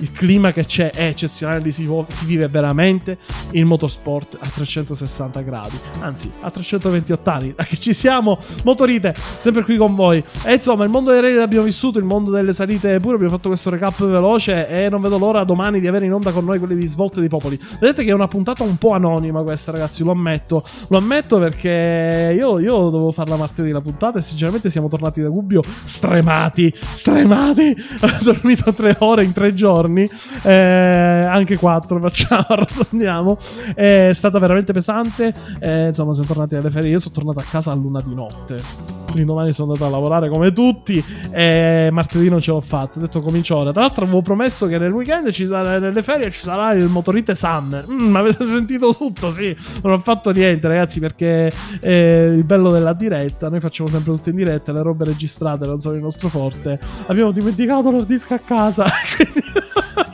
Il 0.00 0.12
clima 0.12 0.52
che 0.52 0.64
c'è 0.64 0.90
è 0.90 1.06
eccezionale, 1.06 1.60
lì 1.60 1.70
si, 1.70 1.84
vo- 1.84 2.06
si 2.08 2.26
vive 2.26 2.48
veramente 2.48 3.18
il 3.52 3.64
motorsport 3.64 4.36
a 4.40 4.46
360 4.48 5.40
gradi, 5.42 5.78
anzi 6.00 6.30
a 6.40 6.50
328 6.50 7.30
anni, 7.30 7.54
da 7.54 7.64
che 7.64 7.76
ci 7.76 7.92
siamo, 7.92 8.38
motorite, 8.64 9.14
sempre 9.38 9.62
qui 9.62 9.76
con 9.76 9.94
voi. 9.94 10.22
E 10.44 10.54
insomma, 10.54 10.84
il 10.84 10.90
mondo 10.90 11.12
dei 11.12 11.20
rally 11.20 11.34
l'abbiamo 11.34 11.64
vissuto, 11.64 11.98
il 11.98 12.04
mondo 12.04 12.30
delle 12.30 12.52
salite 12.52 12.98
pure, 12.98 13.14
abbiamo 13.14 13.34
fatto 13.34 13.48
questo 13.48 13.70
recap 13.70 14.04
veloce 14.04 14.31
e 14.36 14.88
non 14.88 15.00
vedo 15.00 15.18
l'ora 15.18 15.44
domani 15.44 15.80
di 15.80 15.86
avere 15.86 16.06
in 16.06 16.12
onda 16.12 16.30
con 16.32 16.44
noi 16.44 16.58
quelli 16.58 16.76
di 16.76 16.86
Svolte 16.86 17.20
dei 17.20 17.28
Popoli. 17.28 17.58
Vedete 17.78 18.04
che 18.04 18.10
è 18.10 18.14
una 18.14 18.26
puntata 18.26 18.62
un 18.62 18.76
po' 18.76 18.92
anonima 18.92 19.42
questa, 19.42 19.72
ragazzi, 19.72 20.02
lo 20.02 20.12
ammetto. 20.12 20.64
Lo 20.88 20.98
ammetto 20.98 21.38
perché 21.38 22.34
io, 22.36 22.58
io 22.58 22.90
dovevo 22.90 23.12
farla 23.12 23.36
martedì 23.36 23.70
la 23.70 23.80
puntata 23.80 24.18
e 24.18 24.22
sinceramente 24.22 24.70
siamo 24.70 24.88
tornati 24.88 25.20
da 25.20 25.28
Gubbio 25.28 25.62
stremati, 25.84 26.72
stremati. 26.76 27.74
Ho 28.02 28.24
dormito 28.24 28.72
tre 28.72 28.96
ore 28.98 29.24
in 29.24 29.32
tre 29.32 29.54
giorni, 29.54 30.08
eh, 30.42 30.52
anche 30.52 31.56
quattro, 31.56 31.98
facciamo, 32.00 32.44
arrotondiamo. 32.48 33.38
È 33.74 34.10
stata 34.12 34.38
veramente 34.38 34.72
pesante. 34.72 35.32
eh, 35.60 35.88
insomma, 35.88 36.12
siamo 36.12 36.28
tornati 36.28 36.56
alle 36.56 36.70
ferie. 36.70 36.90
Io 36.90 36.98
sono 36.98 37.14
tornato 37.14 37.38
a 37.40 37.44
casa 37.48 37.72
a 37.72 37.74
luna 37.74 38.00
di 38.04 38.14
notte. 38.14 38.60
Quindi 39.04 39.24
domani 39.24 39.52
sono 39.52 39.72
andato 39.72 39.88
a 39.88 39.90
lavorare 39.90 40.28
come 40.30 40.52
tutti. 40.52 41.02
E 41.30 41.90
martedì 41.92 42.28
non 42.28 42.40
ce 42.40 42.50
l'ho 42.50 42.60
fatta. 42.60 42.98
Ho 42.98 43.02
detto 43.02 43.20
comincio 43.20 43.56
ora. 43.56 43.72
Tra 43.72 43.82
l'altro, 43.82 44.04
avevo 44.04 44.21
promesso 44.22 44.66
che 44.66 44.78
nel 44.78 44.92
weekend 44.92 45.30
ci 45.30 45.46
sarà, 45.46 45.78
nelle 45.78 46.02
ferie 46.02 46.30
ci 46.30 46.40
sarà 46.40 46.72
il 46.72 46.86
motorite 46.86 47.34
Summer. 47.34 47.84
Mm, 47.88 48.14
avete 48.16 48.44
sentito 48.48 48.94
tutto? 48.94 49.30
Sì, 49.30 49.56
non 49.82 49.92
ho 49.92 49.98
fatto 49.98 50.30
niente, 50.30 50.68
ragazzi. 50.68 51.00
Perché 51.00 51.50
eh, 51.80 52.34
il 52.36 52.44
bello 52.44 52.70
della 52.70 52.92
diretta, 52.92 53.48
noi 53.48 53.60
facciamo 53.60 53.88
sempre 53.88 54.14
tutto 54.14 54.30
in 54.30 54.36
diretta. 54.36 54.72
Le 54.72 54.82
robe 54.82 55.04
registrate 55.04 55.66
non 55.66 55.80
sono 55.80 55.94
il 55.96 56.02
nostro 56.02 56.28
forte. 56.28 56.78
Abbiamo 57.06 57.32
dimenticato 57.32 57.90
l'hard 57.90 58.24
a 58.28 58.38
casa. 58.38 58.84
Quindi 59.16 59.42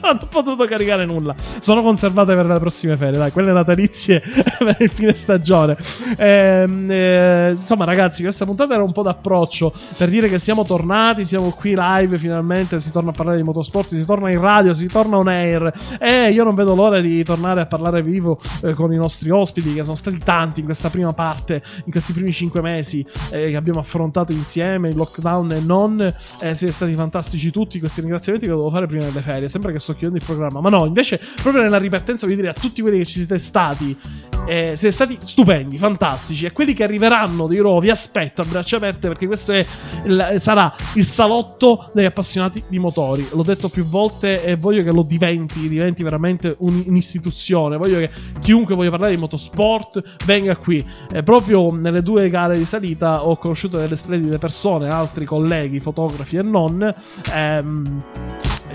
non 0.09 0.19
ho 0.23 0.27
potuto 0.27 0.65
caricare 0.65 1.05
nulla. 1.05 1.35
Sono 1.61 1.83
conservate 1.83 2.35
per 2.35 2.47
le 2.47 2.59
prossime 2.59 2.97
ferie, 2.97 3.19
dai, 3.19 3.33
quelle 3.33 3.53
natalizie 3.53 4.23
per 4.59 4.77
il 4.81 4.91
fine 4.91 5.15
stagione. 5.15 5.77
Ehm, 6.17 6.91
eh, 6.91 7.57
insomma, 7.59 7.85
ragazzi, 7.85 8.23
questa 8.23 8.45
puntata 8.45 8.75
era 8.75 8.83
un 8.83 8.93
po' 8.93 9.03
d'approccio 9.03 9.73
per 9.97 10.09
dire 10.09 10.29
che 10.29 10.39
siamo 10.39 10.65
tornati, 10.65 11.25
siamo 11.25 11.51
qui 11.51 11.75
live 11.77 12.19
finalmente, 12.19 12.81
si 12.81 12.91
torna 12.91 13.11
a 13.11 13.13
parlare 13.13 13.37
di 13.37 13.43
motorsport, 13.43 13.89
si 13.89 14.05
torna 14.05 14.31
in 14.31 14.41
radio, 14.41 14.73
si 14.73 14.87
torna 14.87 15.17
on 15.17 15.29
air. 15.29 15.73
E 15.99 16.31
io 16.31 16.45
non 16.45 16.55
vedo 16.55 16.75
l'ora 16.75 17.01
di 17.01 17.23
tornare 17.23 17.61
a 17.61 17.67
parlare 17.67 18.03
vivo 18.03 18.39
eh, 18.63 18.73
con 18.73 18.93
i 18.93 18.97
nostri 18.97 19.31
ospiti, 19.31 19.75
che 19.75 19.85
sono 19.85 19.97
stati 19.97 20.19
tanti 20.19 20.61
in 20.61 20.67
questa 20.67 20.89
prima 20.89 21.13
parte, 21.13 21.63
in 21.85 21.91
questi 21.91 22.13
primi 22.13 22.33
cinque 22.33 22.61
mesi 22.61 23.05
eh, 23.31 23.51
che 23.51 23.57
abbiamo 23.57 23.81
affrontato 23.81 24.33
insieme, 24.33 24.89
il 24.89 24.97
lockdown 24.97 25.53
e 25.53 25.61
non. 25.61 26.01
Eh, 26.41 26.55
siete 26.55 26.73
stati 26.73 26.95
fantastici 26.95 27.51
tutti. 27.51 27.79
Questi 27.79 28.01
ringraziamenti 28.01 28.47
che 28.47 28.53
dovevo 28.53 28.71
fare 28.71 28.87
prima 28.87 29.05
delle 29.05 29.21
ferie. 29.21 29.49
Sembra 29.49 29.73
che 29.73 29.79
sto 29.79 29.93
chiudendo 29.99 30.17
il 30.19 30.25
programma, 30.25 30.61
ma 30.61 30.71
no, 30.71 30.87
invece, 30.87 31.21
proprio 31.43 31.63
nella 31.63 31.79
ripartenza, 31.79 32.25
voglio 32.27 32.39
dire 32.39 32.51
a 32.51 32.55
tutti 32.55 32.81
quelli 32.81 32.99
che 32.99 33.05
ci 33.07 33.19
siete 33.19 33.39
stati. 33.39 33.97
Eh, 34.47 34.77
siete 34.77 34.93
stati 34.95 35.19
stupendi, 35.21 35.77
fantastici. 35.77 36.47
E 36.47 36.53
quelli 36.53 36.73
che 36.73 36.83
arriveranno, 36.83 37.47
dirò, 37.47 37.81
vi 37.81 37.91
aspetto 37.91 38.41
a 38.41 38.47
braccia 38.49 38.77
aperte 38.77 39.07
perché 39.09 39.27
questo 39.27 39.53
è 39.53 39.67
il- 40.07 40.37
sarà 40.39 40.75
il 40.95 41.05
salotto 41.05 41.91
degli 41.93 42.07
appassionati 42.07 42.63
di 42.67 42.79
motori. 42.79 43.27
L'ho 43.33 43.43
detto 43.43 43.69
più 43.69 43.85
volte 43.85 44.43
e 44.43 44.57
voglio 44.57 44.83
che 44.83 44.91
lo 44.91 45.03
diventi, 45.03 45.69
diventi 45.69 46.03
veramente 46.03 46.55
un- 46.61 46.83
un'istituzione. 46.87 47.77
Voglio 47.77 47.99
che 47.99 48.11
chiunque 48.41 48.75
voglia 48.75 48.89
parlare 48.91 49.13
di 49.15 49.21
motorsport 49.21 50.03
venga 50.25 50.57
qui. 50.57 50.83
Eh, 51.13 51.23
proprio 51.23 51.71
nelle 51.77 52.01
due 52.01 52.31
gare 52.31 52.57
di 52.57 52.65
salita 52.65 53.27
ho 53.27 53.37
conosciuto 53.37 53.77
delle 53.77 53.97
splendide 53.97 54.39
persone, 54.39 54.89
altri 54.89 55.27
colleghi, 55.27 55.79
fotografi 55.79 56.37
e 56.37 56.43
non. 56.43 56.95
Ehm, 57.35 58.03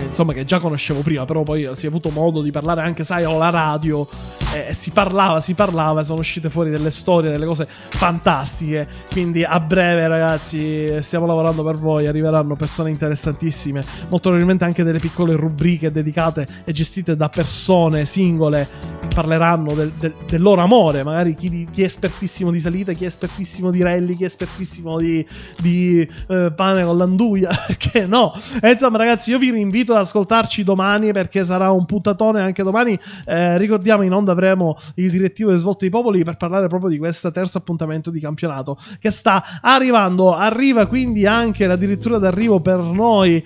insomma 0.06 0.32
che 0.32 0.44
già 0.44 0.58
conoscevo 0.60 1.00
prima, 1.00 1.24
però 1.24 1.42
poi 1.42 1.68
si 1.74 1.86
è 1.86 1.88
avuto 1.88 2.10
modo 2.10 2.42
di 2.42 2.50
parlare 2.50 2.82
anche, 2.82 3.04
sai, 3.04 3.24
alla 3.24 3.50
radio, 3.50 4.06
eh, 4.54 4.72
si 4.74 4.90
parlava, 4.90 5.40
si 5.40 5.54
parlava, 5.54 6.02
sono 6.04 6.20
uscite 6.20 6.50
fuori 6.50 6.70
delle 6.70 6.90
storie, 6.90 7.30
delle 7.30 7.46
cose 7.46 7.66
fantastiche, 7.68 8.86
quindi 9.10 9.44
a 9.44 9.58
breve 9.60 10.06
ragazzi 10.06 11.02
stiamo 11.02 11.26
lavorando 11.26 11.62
per 11.62 11.76
voi, 11.76 12.06
arriveranno 12.06 12.56
persone 12.56 12.90
interessantissime, 12.90 13.84
molto 14.08 14.28
probabilmente 14.28 14.64
anche 14.64 14.82
delle 14.82 14.98
piccole 14.98 15.34
rubriche 15.34 15.90
dedicate 15.90 16.46
e 16.64 16.72
gestite 16.72 17.16
da 17.16 17.28
persone 17.28 18.04
singole 18.04 18.68
parleranno 19.14 19.72
del, 19.74 19.92
del- 19.98 20.12
del 20.26 20.42
loro 20.42 20.60
amore, 20.62 21.02
magari 21.04 21.34
chi, 21.34 21.48
di- 21.48 21.68
chi 21.70 21.82
è 21.82 21.84
espertissimo 21.86 22.50
di 22.50 22.58
salita, 22.60 22.92
chi 22.92 23.04
è 23.04 23.06
espertissimo 23.06 23.70
di 23.70 23.82
rally, 23.82 24.16
chi 24.16 24.24
è 24.24 24.26
espertissimo 24.26 24.96
di, 24.98 25.24
di 25.60 26.06
eh, 26.28 26.52
pane 26.54 26.84
con 26.84 26.96
l'anduia, 26.98 27.50
perché 27.66 28.06
no? 28.06 28.32
E 28.60 28.72
insomma 28.72 28.98
ragazzi 28.98 29.30
io 29.30 29.38
vi 29.38 29.50
rinvito 29.50 29.92
ad 29.92 30.00
ascoltarci 30.00 30.64
domani 30.64 31.12
perché 31.12 31.44
sarà 31.44 31.70
un 31.70 31.84
puntatone 31.86 32.40
anche 32.40 32.62
domani. 32.62 32.98
Eh, 33.24 33.56
ricordiamo 33.58 34.02
in 34.02 34.12
onda 34.12 34.32
avremo 34.32 34.76
il 34.96 35.10
direttivo 35.10 35.48
delle 35.50 35.60
svolte 35.60 35.88
dei 35.88 35.90
popoli 35.90 36.24
per 36.24 36.36
parlare 36.36 36.66
proprio 36.68 36.90
di 36.90 36.98
questo 36.98 37.30
terzo 37.30 37.58
appuntamento 37.58 38.10
di 38.10 38.20
campionato 38.20 38.76
che 38.98 39.10
sta 39.10 39.60
arrivando. 39.60 40.34
Arriva 40.34 40.86
quindi 40.86 41.26
anche 41.26 41.64
addirittura 41.66 42.18
d'arrivo 42.18 42.60
per 42.60 42.78
noi, 42.78 43.36
eh, 43.36 43.44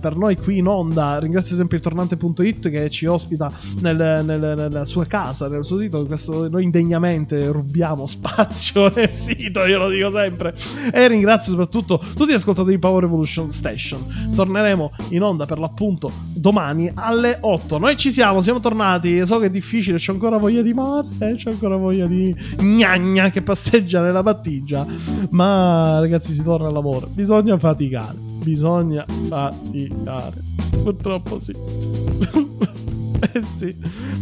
per 0.00 0.16
noi 0.16 0.36
qui 0.36 0.58
in 0.58 0.66
onda. 0.66 1.18
Ringrazio 1.18 1.56
sempre 1.56 1.76
il 1.78 1.82
tornante.it 1.82 2.70
che 2.70 2.90
ci 2.90 3.06
ospita 3.06 3.50
nel- 3.80 4.24
nel- 4.28 4.54
nella 4.56 4.84
sua 4.84 5.06
casa, 5.06 5.48
nel 5.48 5.64
suo 5.64 5.78
sito. 5.78 6.04
Questo, 6.06 6.48
noi 6.48 6.64
indegnamente 6.64 7.46
rubiamo 7.50 8.06
spazio 8.06 8.92
nel 8.94 9.12
sito, 9.12 9.64
io 9.64 9.78
lo 9.78 9.88
dico 9.88 10.10
sempre. 10.10 10.54
E 10.92 11.08
ringrazio 11.08 11.50
soprattutto 11.52 11.98
tutti 12.14 12.30
gli 12.30 12.34
ascoltatori 12.34 12.74
di 12.74 12.80
Power 12.80 13.02
Revolution 13.02 13.50
Station. 13.50 14.32
Torneremo 14.34 14.92
in 15.10 15.22
onda 15.22 15.46
per 15.46 15.58
l'appunto 15.58 16.10
domani 16.34 16.90
alle 16.94 17.38
8. 17.40 17.78
Noi 17.78 17.96
ci 17.96 18.10
siamo, 18.10 18.42
siamo 18.42 18.60
tornati. 18.60 19.24
So 19.24 19.38
che 19.38 19.46
è 19.46 19.50
difficile, 19.50 19.98
c'ho 19.98 20.12
ancora 20.12 20.36
voglia 20.36 20.62
di 20.62 20.74
mate, 20.74 21.36
c'ho 21.36 21.50
ancora 21.50 21.76
voglia 21.76 22.06
di 22.06 22.34
gnagna 22.60 23.30
che 23.30 23.42
passeggia 23.42 24.02
nella 24.02 24.20
battigia. 24.20 24.86
Ma 25.30 25.98
ragazzi, 26.00 26.32
si 26.32 26.42
torna 26.42 26.68
al 26.68 26.72
lavoro. 26.72 27.08
Bisogna 27.10 27.56
faticare. 27.58 28.16
Bisogna 28.42 29.04
faticare. 29.28 30.42
Purtroppo 30.82 31.40
sì. 31.40 32.96
Eh 33.32 33.42
sì, 33.42 33.76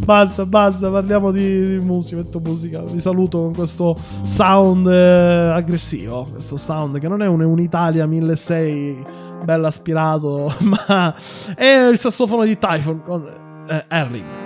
basta, 0.04 0.46
basta, 0.46 0.90
parliamo 0.90 1.30
di, 1.30 1.76
di 1.76 1.84
musica, 1.84 2.22
musica. 2.40 2.80
Vi 2.82 2.98
saluto 2.98 3.42
con 3.42 3.54
questo 3.54 3.96
sound 4.24 4.86
eh, 4.86 5.50
aggressivo, 5.52 6.26
questo 6.30 6.56
sound 6.56 6.98
che 6.98 7.08
non 7.08 7.22
è 7.22 7.26
un, 7.26 7.40
un 7.42 7.60
Italia 7.60 8.06
1600 8.06 9.24
bello 9.44 9.66
aspirato, 9.66 10.52
ma 10.88 11.14
è 11.54 11.88
il 11.90 11.98
sassofono 11.98 12.44
di 12.44 12.58
Typhon 12.58 13.02
con 13.02 13.66
eh, 13.68 13.84
Erling. 13.88 14.45